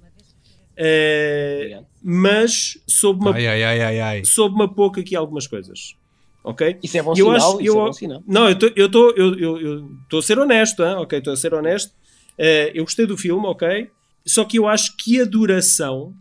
[1.58, 1.86] Obrigado.
[2.02, 4.26] mas soube-me Ai, ai, ai, ai, ai.
[4.26, 5.96] soube pouco aqui algumas coisas.
[6.44, 6.78] Ok?
[6.84, 8.24] Isso é bom eu sinal, acho- isso eu- é bom sinal.
[8.28, 10.96] Não, eu estou eu eu, eu, eu tô a ser honesto, hein?
[10.98, 11.20] ok?
[11.20, 11.94] Estou a ser honesto.
[12.38, 13.90] Eh, eu gostei do filme, ok?
[14.26, 16.16] Só que eu acho que a duração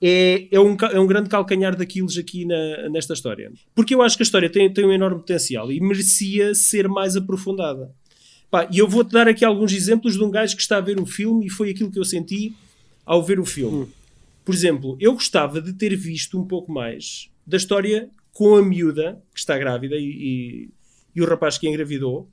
[0.00, 3.52] é, é, um, é um grande calcanhar daqueles aqui na, nesta história.
[3.74, 7.16] Porque eu acho que a história tem, tem um enorme potencial e merecia ser mais
[7.16, 7.92] aprofundada.
[8.50, 11.00] Pá, e eu vou-te dar aqui alguns exemplos de um gajo que está a ver
[11.00, 12.54] o filme e foi aquilo que eu senti
[13.04, 13.88] ao ver o filme.
[14.44, 19.20] Por exemplo, eu gostava de ter visto um pouco mais da história com a miúda
[19.32, 20.70] que está grávida e, e,
[21.14, 22.28] e o rapaz que engravidou,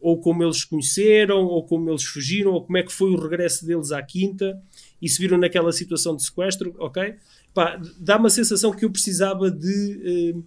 [0.00, 3.20] ou como eles se conheceram, ou como eles fugiram, ou como é que foi o
[3.20, 4.60] regresso deles à quinta
[5.00, 7.14] e se viram naquela situação de sequestro, ok?
[7.54, 10.44] Pá, dá uma sensação que eu precisava de uh,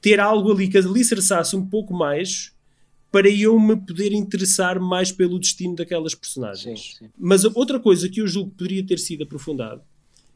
[0.00, 2.52] ter algo ali que alicerçasse um pouco mais
[3.10, 6.80] para eu me poder interessar mais pelo destino daquelas personagens.
[6.80, 7.10] Sim, sim.
[7.18, 9.82] Mas outra coisa que eu julgo que poderia ter sido aprofundado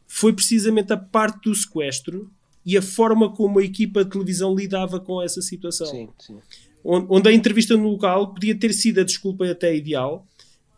[0.07, 2.31] foi precisamente a parte do sequestro
[2.65, 5.87] e a forma como a equipa de televisão lidava com essa situação.
[5.87, 6.39] Sim, sim.
[6.87, 10.25] Onde a entrevista no local podia ter sido a desculpa até ideal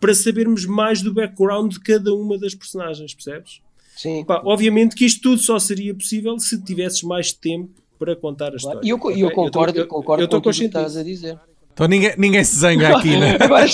[0.01, 3.61] para sabermos mais do background de cada uma das personagens, percebes?
[3.97, 4.25] Sim.
[4.25, 8.57] Pá, obviamente que isto tudo só seria possível se tivesses mais tempo para contar a
[8.57, 8.81] história.
[8.83, 9.23] E eu, okay?
[9.23, 11.39] eu concordo, eu tô, concordo eu, eu com o que estás a dizer.
[11.73, 13.37] Então ninguém, ninguém se zanga aqui, né?
[13.41, 13.67] Agora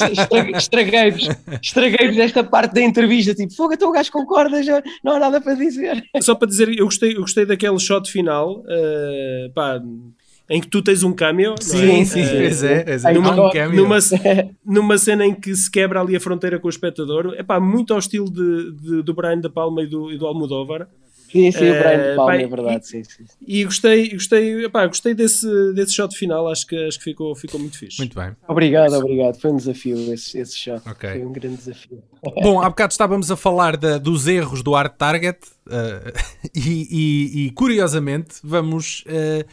[0.56, 1.28] estraguei-vos
[1.62, 5.40] estraguei esta parte da entrevista, tipo, fogo, então o gajo concorda, já não há nada
[5.40, 6.02] para dizer.
[6.20, 9.80] Só para dizer, eu gostei, eu gostei daquele shot final, uh, pá,
[10.48, 12.04] em que tu tens um cameo, sim, é?
[12.04, 13.98] sim, uh, pois é, é numa, um numa,
[14.64, 17.94] numa, cena em que se quebra ali a fronteira com o espectador, é pá, muito
[17.94, 20.86] ao estilo de, de, do Brian da Palma e do, e do Almodóvar.
[21.32, 23.24] Sim, sim, o Brian de Palma, é verdade, sim, sim.
[23.44, 27.58] E gostei, gostei, epá, gostei desse, desse shot final, acho que, acho que ficou, ficou
[27.58, 27.98] muito fixe.
[27.98, 28.36] Muito bem.
[28.46, 31.12] Obrigado, obrigado, foi um desafio esse, esse shot, okay.
[31.12, 32.02] foi um grande desafio.
[32.42, 36.12] Bom, há bocado estávamos a falar da, dos erros do Art Target uh,
[36.54, 39.02] e, e, e, curiosamente vamos...
[39.06, 39.44] Uh,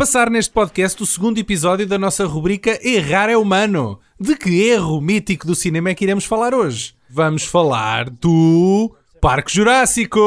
[0.00, 4.00] passar neste podcast o segundo episódio da nossa rubrica Errar é Humano.
[4.18, 6.94] De que erro mítico do cinema é que iremos falar hoje?
[7.10, 10.18] Vamos falar do Parque Jurássico!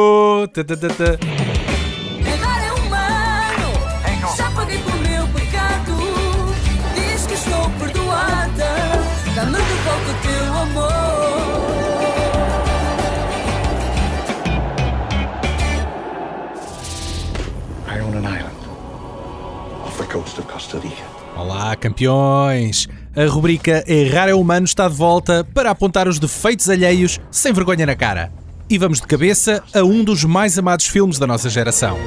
[20.68, 20.88] Tã, tã,
[21.36, 22.88] Olá, campeões!
[23.16, 27.86] A rubrica Errar é Humano está de volta para apontar os defeitos alheios sem vergonha
[27.86, 28.32] na cara.
[28.70, 31.98] E vamos de cabeça a um dos mais amados filmes da nossa geração.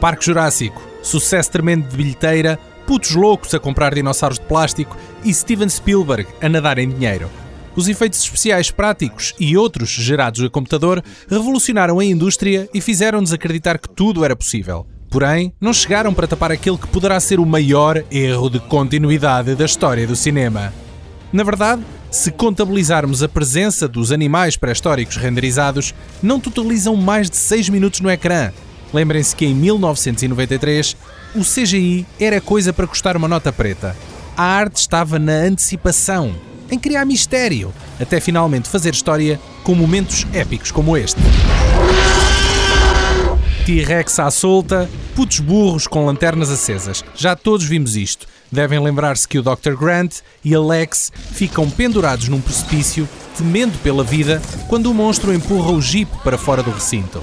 [0.00, 5.68] Parque Jurássico, sucesso tremendo de bilheteira, putos loucos a comprar dinossauros de plástico e Steven
[5.68, 7.30] Spielberg a nadar em dinheiro.
[7.74, 13.78] Os efeitos especiais práticos e outros gerados a computador revolucionaram a indústria e fizeram-nos acreditar
[13.78, 14.86] que tudo era possível.
[15.12, 19.66] Porém, não chegaram para tapar aquele que poderá ser o maior erro de continuidade da
[19.66, 20.72] história do cinema.
[21.30, 27.68] Na verdade, se contabilizarmos a presença dos animais pré-históricos renderizados, não totalizam mais de 6
[27.68, 28.50] minutos no ecrã.
[28.92, 30.96] Lembrem-se que em 1993
[31.34, 33.94] o CGI era coisa para custar uma nota preta.
[34.34, 36.34] A arte estava na antecipação,
[36.70, 37.70] em criar mistério,
[38.00, 41.20] até finalmente fazer história com momentos épicos como este.
[43.64, 47.04] T-Rex à solta, putos burros com lanternas acesas.
[47.14, 48.26] Já todos vimos isto.
[48.50, 49.76] Devem lembrar-se que o Dr.
[49.78, 55.80] Grant e Alex ficam pendurados num precipício, temendo pela vida, quando o monstro empurra o
[55.80, 57.22] jeep para fora do recinto.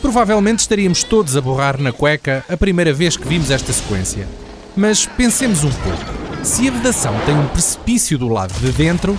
[0.00, 4.26] Provavelmente estaríamos todos a borrar na cueca a primeira vez que vimos esta sequência.
[4.74, 6.20] Mas pensemos um pouco.
[6.42, 9.18] Se a vedação tem um precipício do lado de dentro,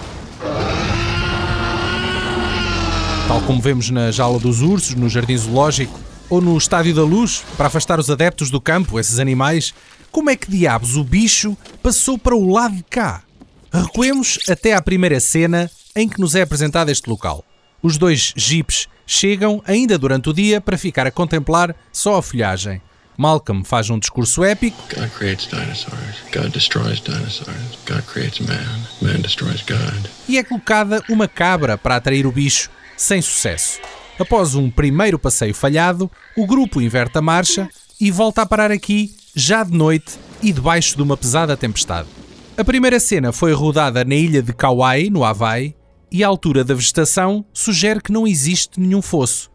[3.32, 5.98] tal como vemos na Jaula dos Ursos, no Jardim Zoológico,
[6.30, 9.74] ou no Estádio da Luz, para afastar os adeptos do campo, esses animais,
[10.12, 13.24] como é que diabos o bicho passou para o lado de cá?
[13.72, 17.42] Recuemos até à primeira cena em que nos é apresentado este local.
[17.82, 22.82] Os dois jeeps chegam ainda durante o dia para ficar a contemplar só a folhagem.
[23.18, 24.78] Malcolm faz um discurso épico.
[24.94, 26.18] God creates dinosaurs.
[26.34, 27.78] God destroys dinosaurs.
[27.88, 28.82] God creates man.
[29.02, 30.10] Man destroys God.
[30.28, 32.70] E é colocada uma cabra para atrair o bicho,
[33.02, 33.80] sem sucesso.
[34.20, 37.68] Após um primeiro passeio falhado, o grupo inverte a marcha
[38.00, 42.08] e volta a parar aqui, já de noite e debaixo de uma pesada tempestade.
[42.56, 45.76] A primeira cena foi rodada na ilha de Kauai, no Havaí,
[46.12, 49.50] e a altura da vegetação sugere que não existe nenhum fosso.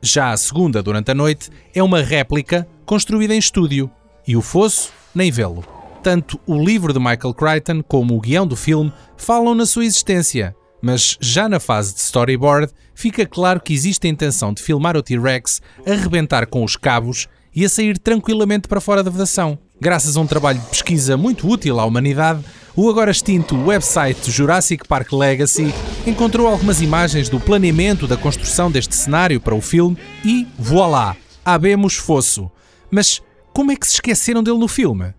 [0.00, 3.90] Já a segunda, durante a noite, é uma réplica construída em estúdio,
[4.28, 5.64] e o fosso nem vê-lo.
[6.04, 10.54] Tanto o livro de Michael Crichton como o guião do filme falam na sua existência,
[10.82, 15.02] mas já na fase de storyboard fica claro que existe a intenção de filmar o
[15.02, 19.58] T-Rex a rebentar com os cabos e a sair tranquilamente para fora da vedação.
[19.80, 24.86] Graças a um trabalho de pesquisa muito útil à humanidade, o agora extinto website Jurassic
[24.88, 25.72] Park Legacy
[26.06, 31.96] encontrou algumas imagens do planeamento da construção deste cenário para o filme e, voilá, habemos
[31.96, 32.50] fosso.
[32.90, 33.20] Mas
[33.52, 35.12] como é que se esqueceram dele no filme?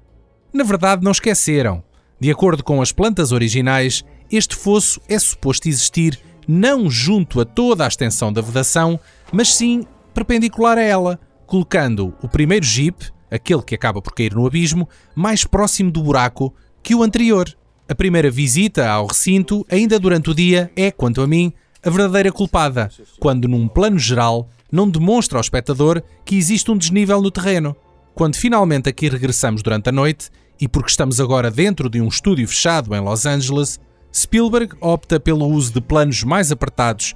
[0.51, 1.84] Na verdade, não esqueceram.
[2.20, 4.03] De acordo com as plantas originais,
[4.36, 9.00] este fosso é suposto existir não junto a toda a extensão da vedação,
[9.32, 14.46] mas sim perpendicular a ela, colocando o primeiro jeep, aquele que acaba por cair no
[14.46, 17.48] abismo, mais próximo do buraco que o anterior.
[17.88, 21.54] A primeira visita ao recinto, ainda durante o dia, é, quanto a mim,
[21.84, 27.22] a verdadeira culpada, quando, num plano geral, não demonstra ao espectador que existe um desnível
[27.22, 27.76] no terreno.
[28.16, 30.30] Quando finalmente aqui regressamos durante a noite,
[30.60, 33.80] e porque estamos agora dentro de um estúdio fechado em Los Angeles,
[34.14, 37.14] Spielberg opta pelo uso de planos mais apertados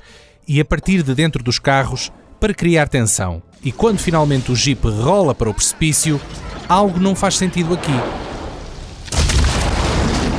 [0.47, 3.43] e a partir de dentro dos carros para criar tensão.
[3.63, 6.19] E quando finalmente o Jeep rola para o precipício,
[6.67, 7.91] algo não faz sentido aqui.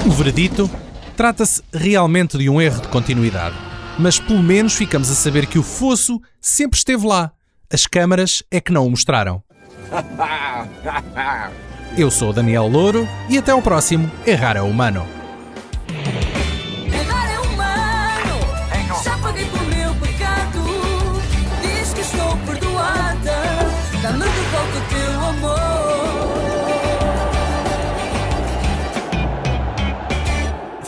[0.06, 0.70] O veredito
[1.16, 3.56] trata-se realmente de um erro de continuidade,
[3.98, 7.32] mas pelo menos ficamos a saber que o fosso sempre esteve lá.
[7.70, 9.42] As câmaras é que não o mostraram.
[11.96, 15.17] Eu sou Daniel Louro e até ao próximo Errar é Humano.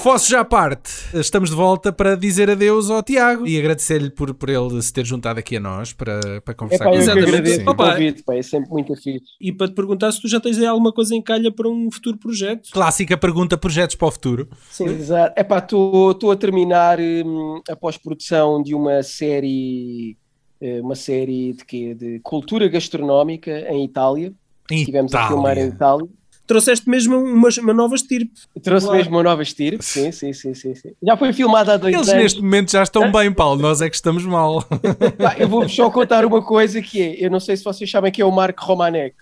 [0.02, 4.32] Fosse já à parte, estamos de volta para dizer adeus ao Tiago e agradecer-lhe por,
[4.32, 7.02] por ele se ter juntado aqui a nós para, para É conversar pá, eu com
[7.02, 7.60] Exatamente.
[7.60, 7.90] o Opa.
[7.92, 9.26] convite, pá, é sempre muito fixe.
[9.38, 11.90] E para te perguntar se tu já tens aí alguma coisa em calha para um
[11.92, 12.70] futuro projeto.
[12.72, 14.48] Clássica pergunta: projetos para o futuro.
[14.80, 15.34] Exato.
[15.36, 20.16] É pá, estou a terminar hum, a pós-produção de uma série,
[20.62, 21.94] eh, uma série de quê?
[21.94, 24.32] De cultura gastronómica em Itália.
[24.70, 26.08] Estivemos a filmar em Itália.
[26.50, 28.32] Trouxeste mesmo uma, uma nova estirpe.
[28.60, 28.98] Trouxe Claro.
[28.98, 29.84] mesmo uma nova estirpe.
[29.84, 30.90] Sim, sim, sim, sim, sim.
[31.00, 32.22] Já foi filmada há dois Eles anos.
[32.24, 33.62] neste momento já estão bem, Paulo.
[33.62, 34.64] Nós é que estamos mal.
[35.38, 38.20] Eu vou só contar uma coisa que é, eu não sei se vocês sabem que
[38.20, 39.14] é o Marco Romanek.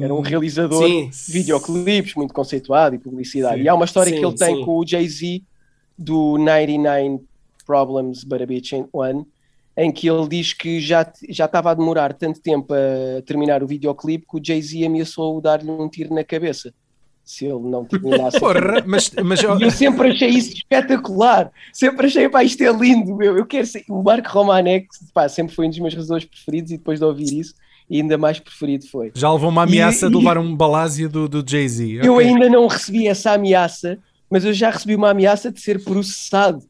[0.00, 1.10] Era um realizador Sim.
[1.10, 3.58] de videoclipes, muito conceituado e publicidade.
[3.58, 3.62] Sim.
[3.62, 5.42] E há uma história Sim, que ele tem com o Jay-Z
[5.96, 7.20] do 99
[7.64, 9.24] Problems But a Bitch Ain't One,
[9.76, 13.66] em que ele diz que já, já estava a demorar tanto tempo a terminar o
[13.66, 16.72] videoclipe que o Jay-Z ameaçou dar-lhe um tiro na cabeça.
[17.24, 18.38] Se ele não terminasse.
[18.40, 21.50] Porra, mas, mas E eu sempre achei isso espetacular.
[21.72, 23.16] Sempre achei, pá, isto é lindo.
[23.16, 23.36] Meu.
[23.36, 23.82] Eu quero ser.
[23.88, 27.32] O Marco Romanek, pá, sempre foi um dos meus realizadores preferidos e depois de ouvir
[27.40, 27.54] isso,
[27.90, 29.10] ainda mais preferido foi.
[29.14, 32.00] já levou uma ameaça E- de e- levar um balásio do, do Jay-Z.
[32.04, 32.26] Eu Ok.
[32.28, 33.98] ainda não recebi essa ameaça,
[34.30, 36.62] mas eu já recebi uma ameaça de ser processado,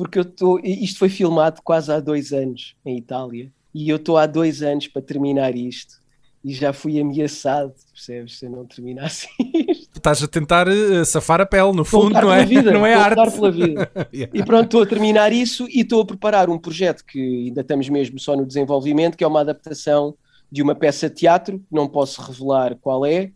[0.00, 0.58] porque eu estou.
[0.60, 4.88] Isto foi filmado quase há dois anos em Itália e eu estou há dois anos
[4.88, 6.00] para terminar isto
[6.42, 8.38] e já fui ameaçado, percebes?
[8.38, 9.90] Se eu não terminasse isto.
[9.94, 12.46] Estás a tentar eh, safar a pele, no fundo, não é?
[12.46, 13.34] vida, não é arte.
[13.34, 13.90] pela vida.
[14.10, 14.32] Yeah.
[14.34, 17.88] E pronto, estou a terminar isso e estou a preparar um projeto que ainda estamos
[17.90, 20.14] mesmo só no desenvolvimento, que é uma adaptação
[20.50, 23.30] de uma peça de teatro, não posso revelar qual é,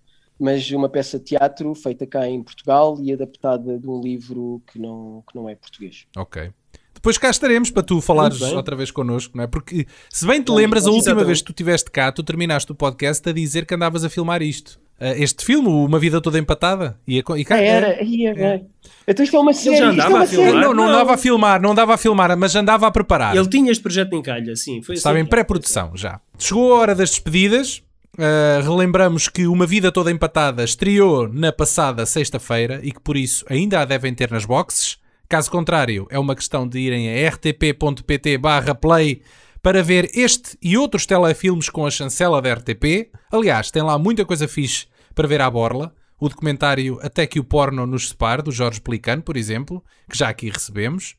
[0.44, 4.78] mas uma peça de teatro feita cá em Portugal e adaptada de um livro que
[4.78, 6.04] não, que não é português.
[6.16, 6.50] Ok.
[6.92, 9.46] Depois cá estaremos para tu falares outra vez connosco, não é?
[9.46, 11.26] Porque se bem te Vamos, lembras, a última exatamente.
[11.26, 14.40] vez que tu estiveste cá, tu terminaste o podcast a dizer que andavas a filmar
[14.42, 14.80] isto.
[14.98, 16.98] Eh, Este filme, Uma Vida Toda Empatada.
[17.06, 18.66] E, a- e cá, Ah, era, aí é bem.
[19.06, 20.52] Então isto é uma série, já isto é andava uma a filmar?
[20.54, 20.88] Não, não Não.
[20.88, 23.36] andava a filmar, não andava a filmar, mas andava a preparar.
[23.36, 24.80] Ele tinha este projeto em calha, sim.
[24.82, 25.26] Foi Estava assim.
[25.26, 26.20] em pré-produção já.
[26.38, 27.82] Chegou a hora das despedidas.
[28.14, 33.44] Uh, relembramos que Uma Vida Toda Empatada estreou na passada sexta-feira e que por isso
[33.48, 34.98] ainda a devem ter nas boxes.
[35.28, 39.22] Caso contrário, é uma questão de irem a rtp.pt barra play
[39.60, 43.10] para ver este e outros telefilmes com a chancela da RTP.
[43.32, 45.92] Aliás, tem lá muita coisa fixe para ver à borla.
[46.20, 50.28] O documentário Até que o Porno nos separe, do Jorge Pelicano, por exemplo, que já
[50.28, 51.16] aqui recebemos.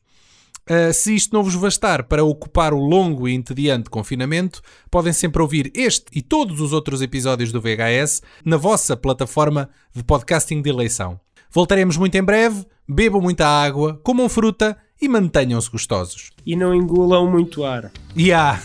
[0.68, 4.60] Uh, se isto não vos bastar para ocupar o longo e entediante confinamento,
[4.90, 10.02] podem sempre ouvir este e todos os outros episódios do VHS na vossa plataforma de
[10.02, 11.20] podcasting de eleição.
[11.50, 16.30] Voltaremos muito em breve, bebam muita água, comam fruta e mantenham-se gostosos.
[16.44, 17.92] E não engulam muito ar.
[18.14, 18.60] E há!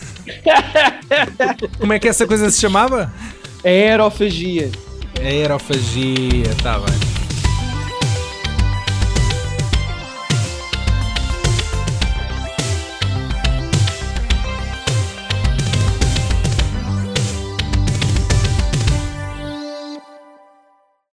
[1.80, 3.14] Como é que essa coisa se chamava?
[3.64, 4.72] A aerofagia.
[5.22, 7.21] Aerofagia, tá bem.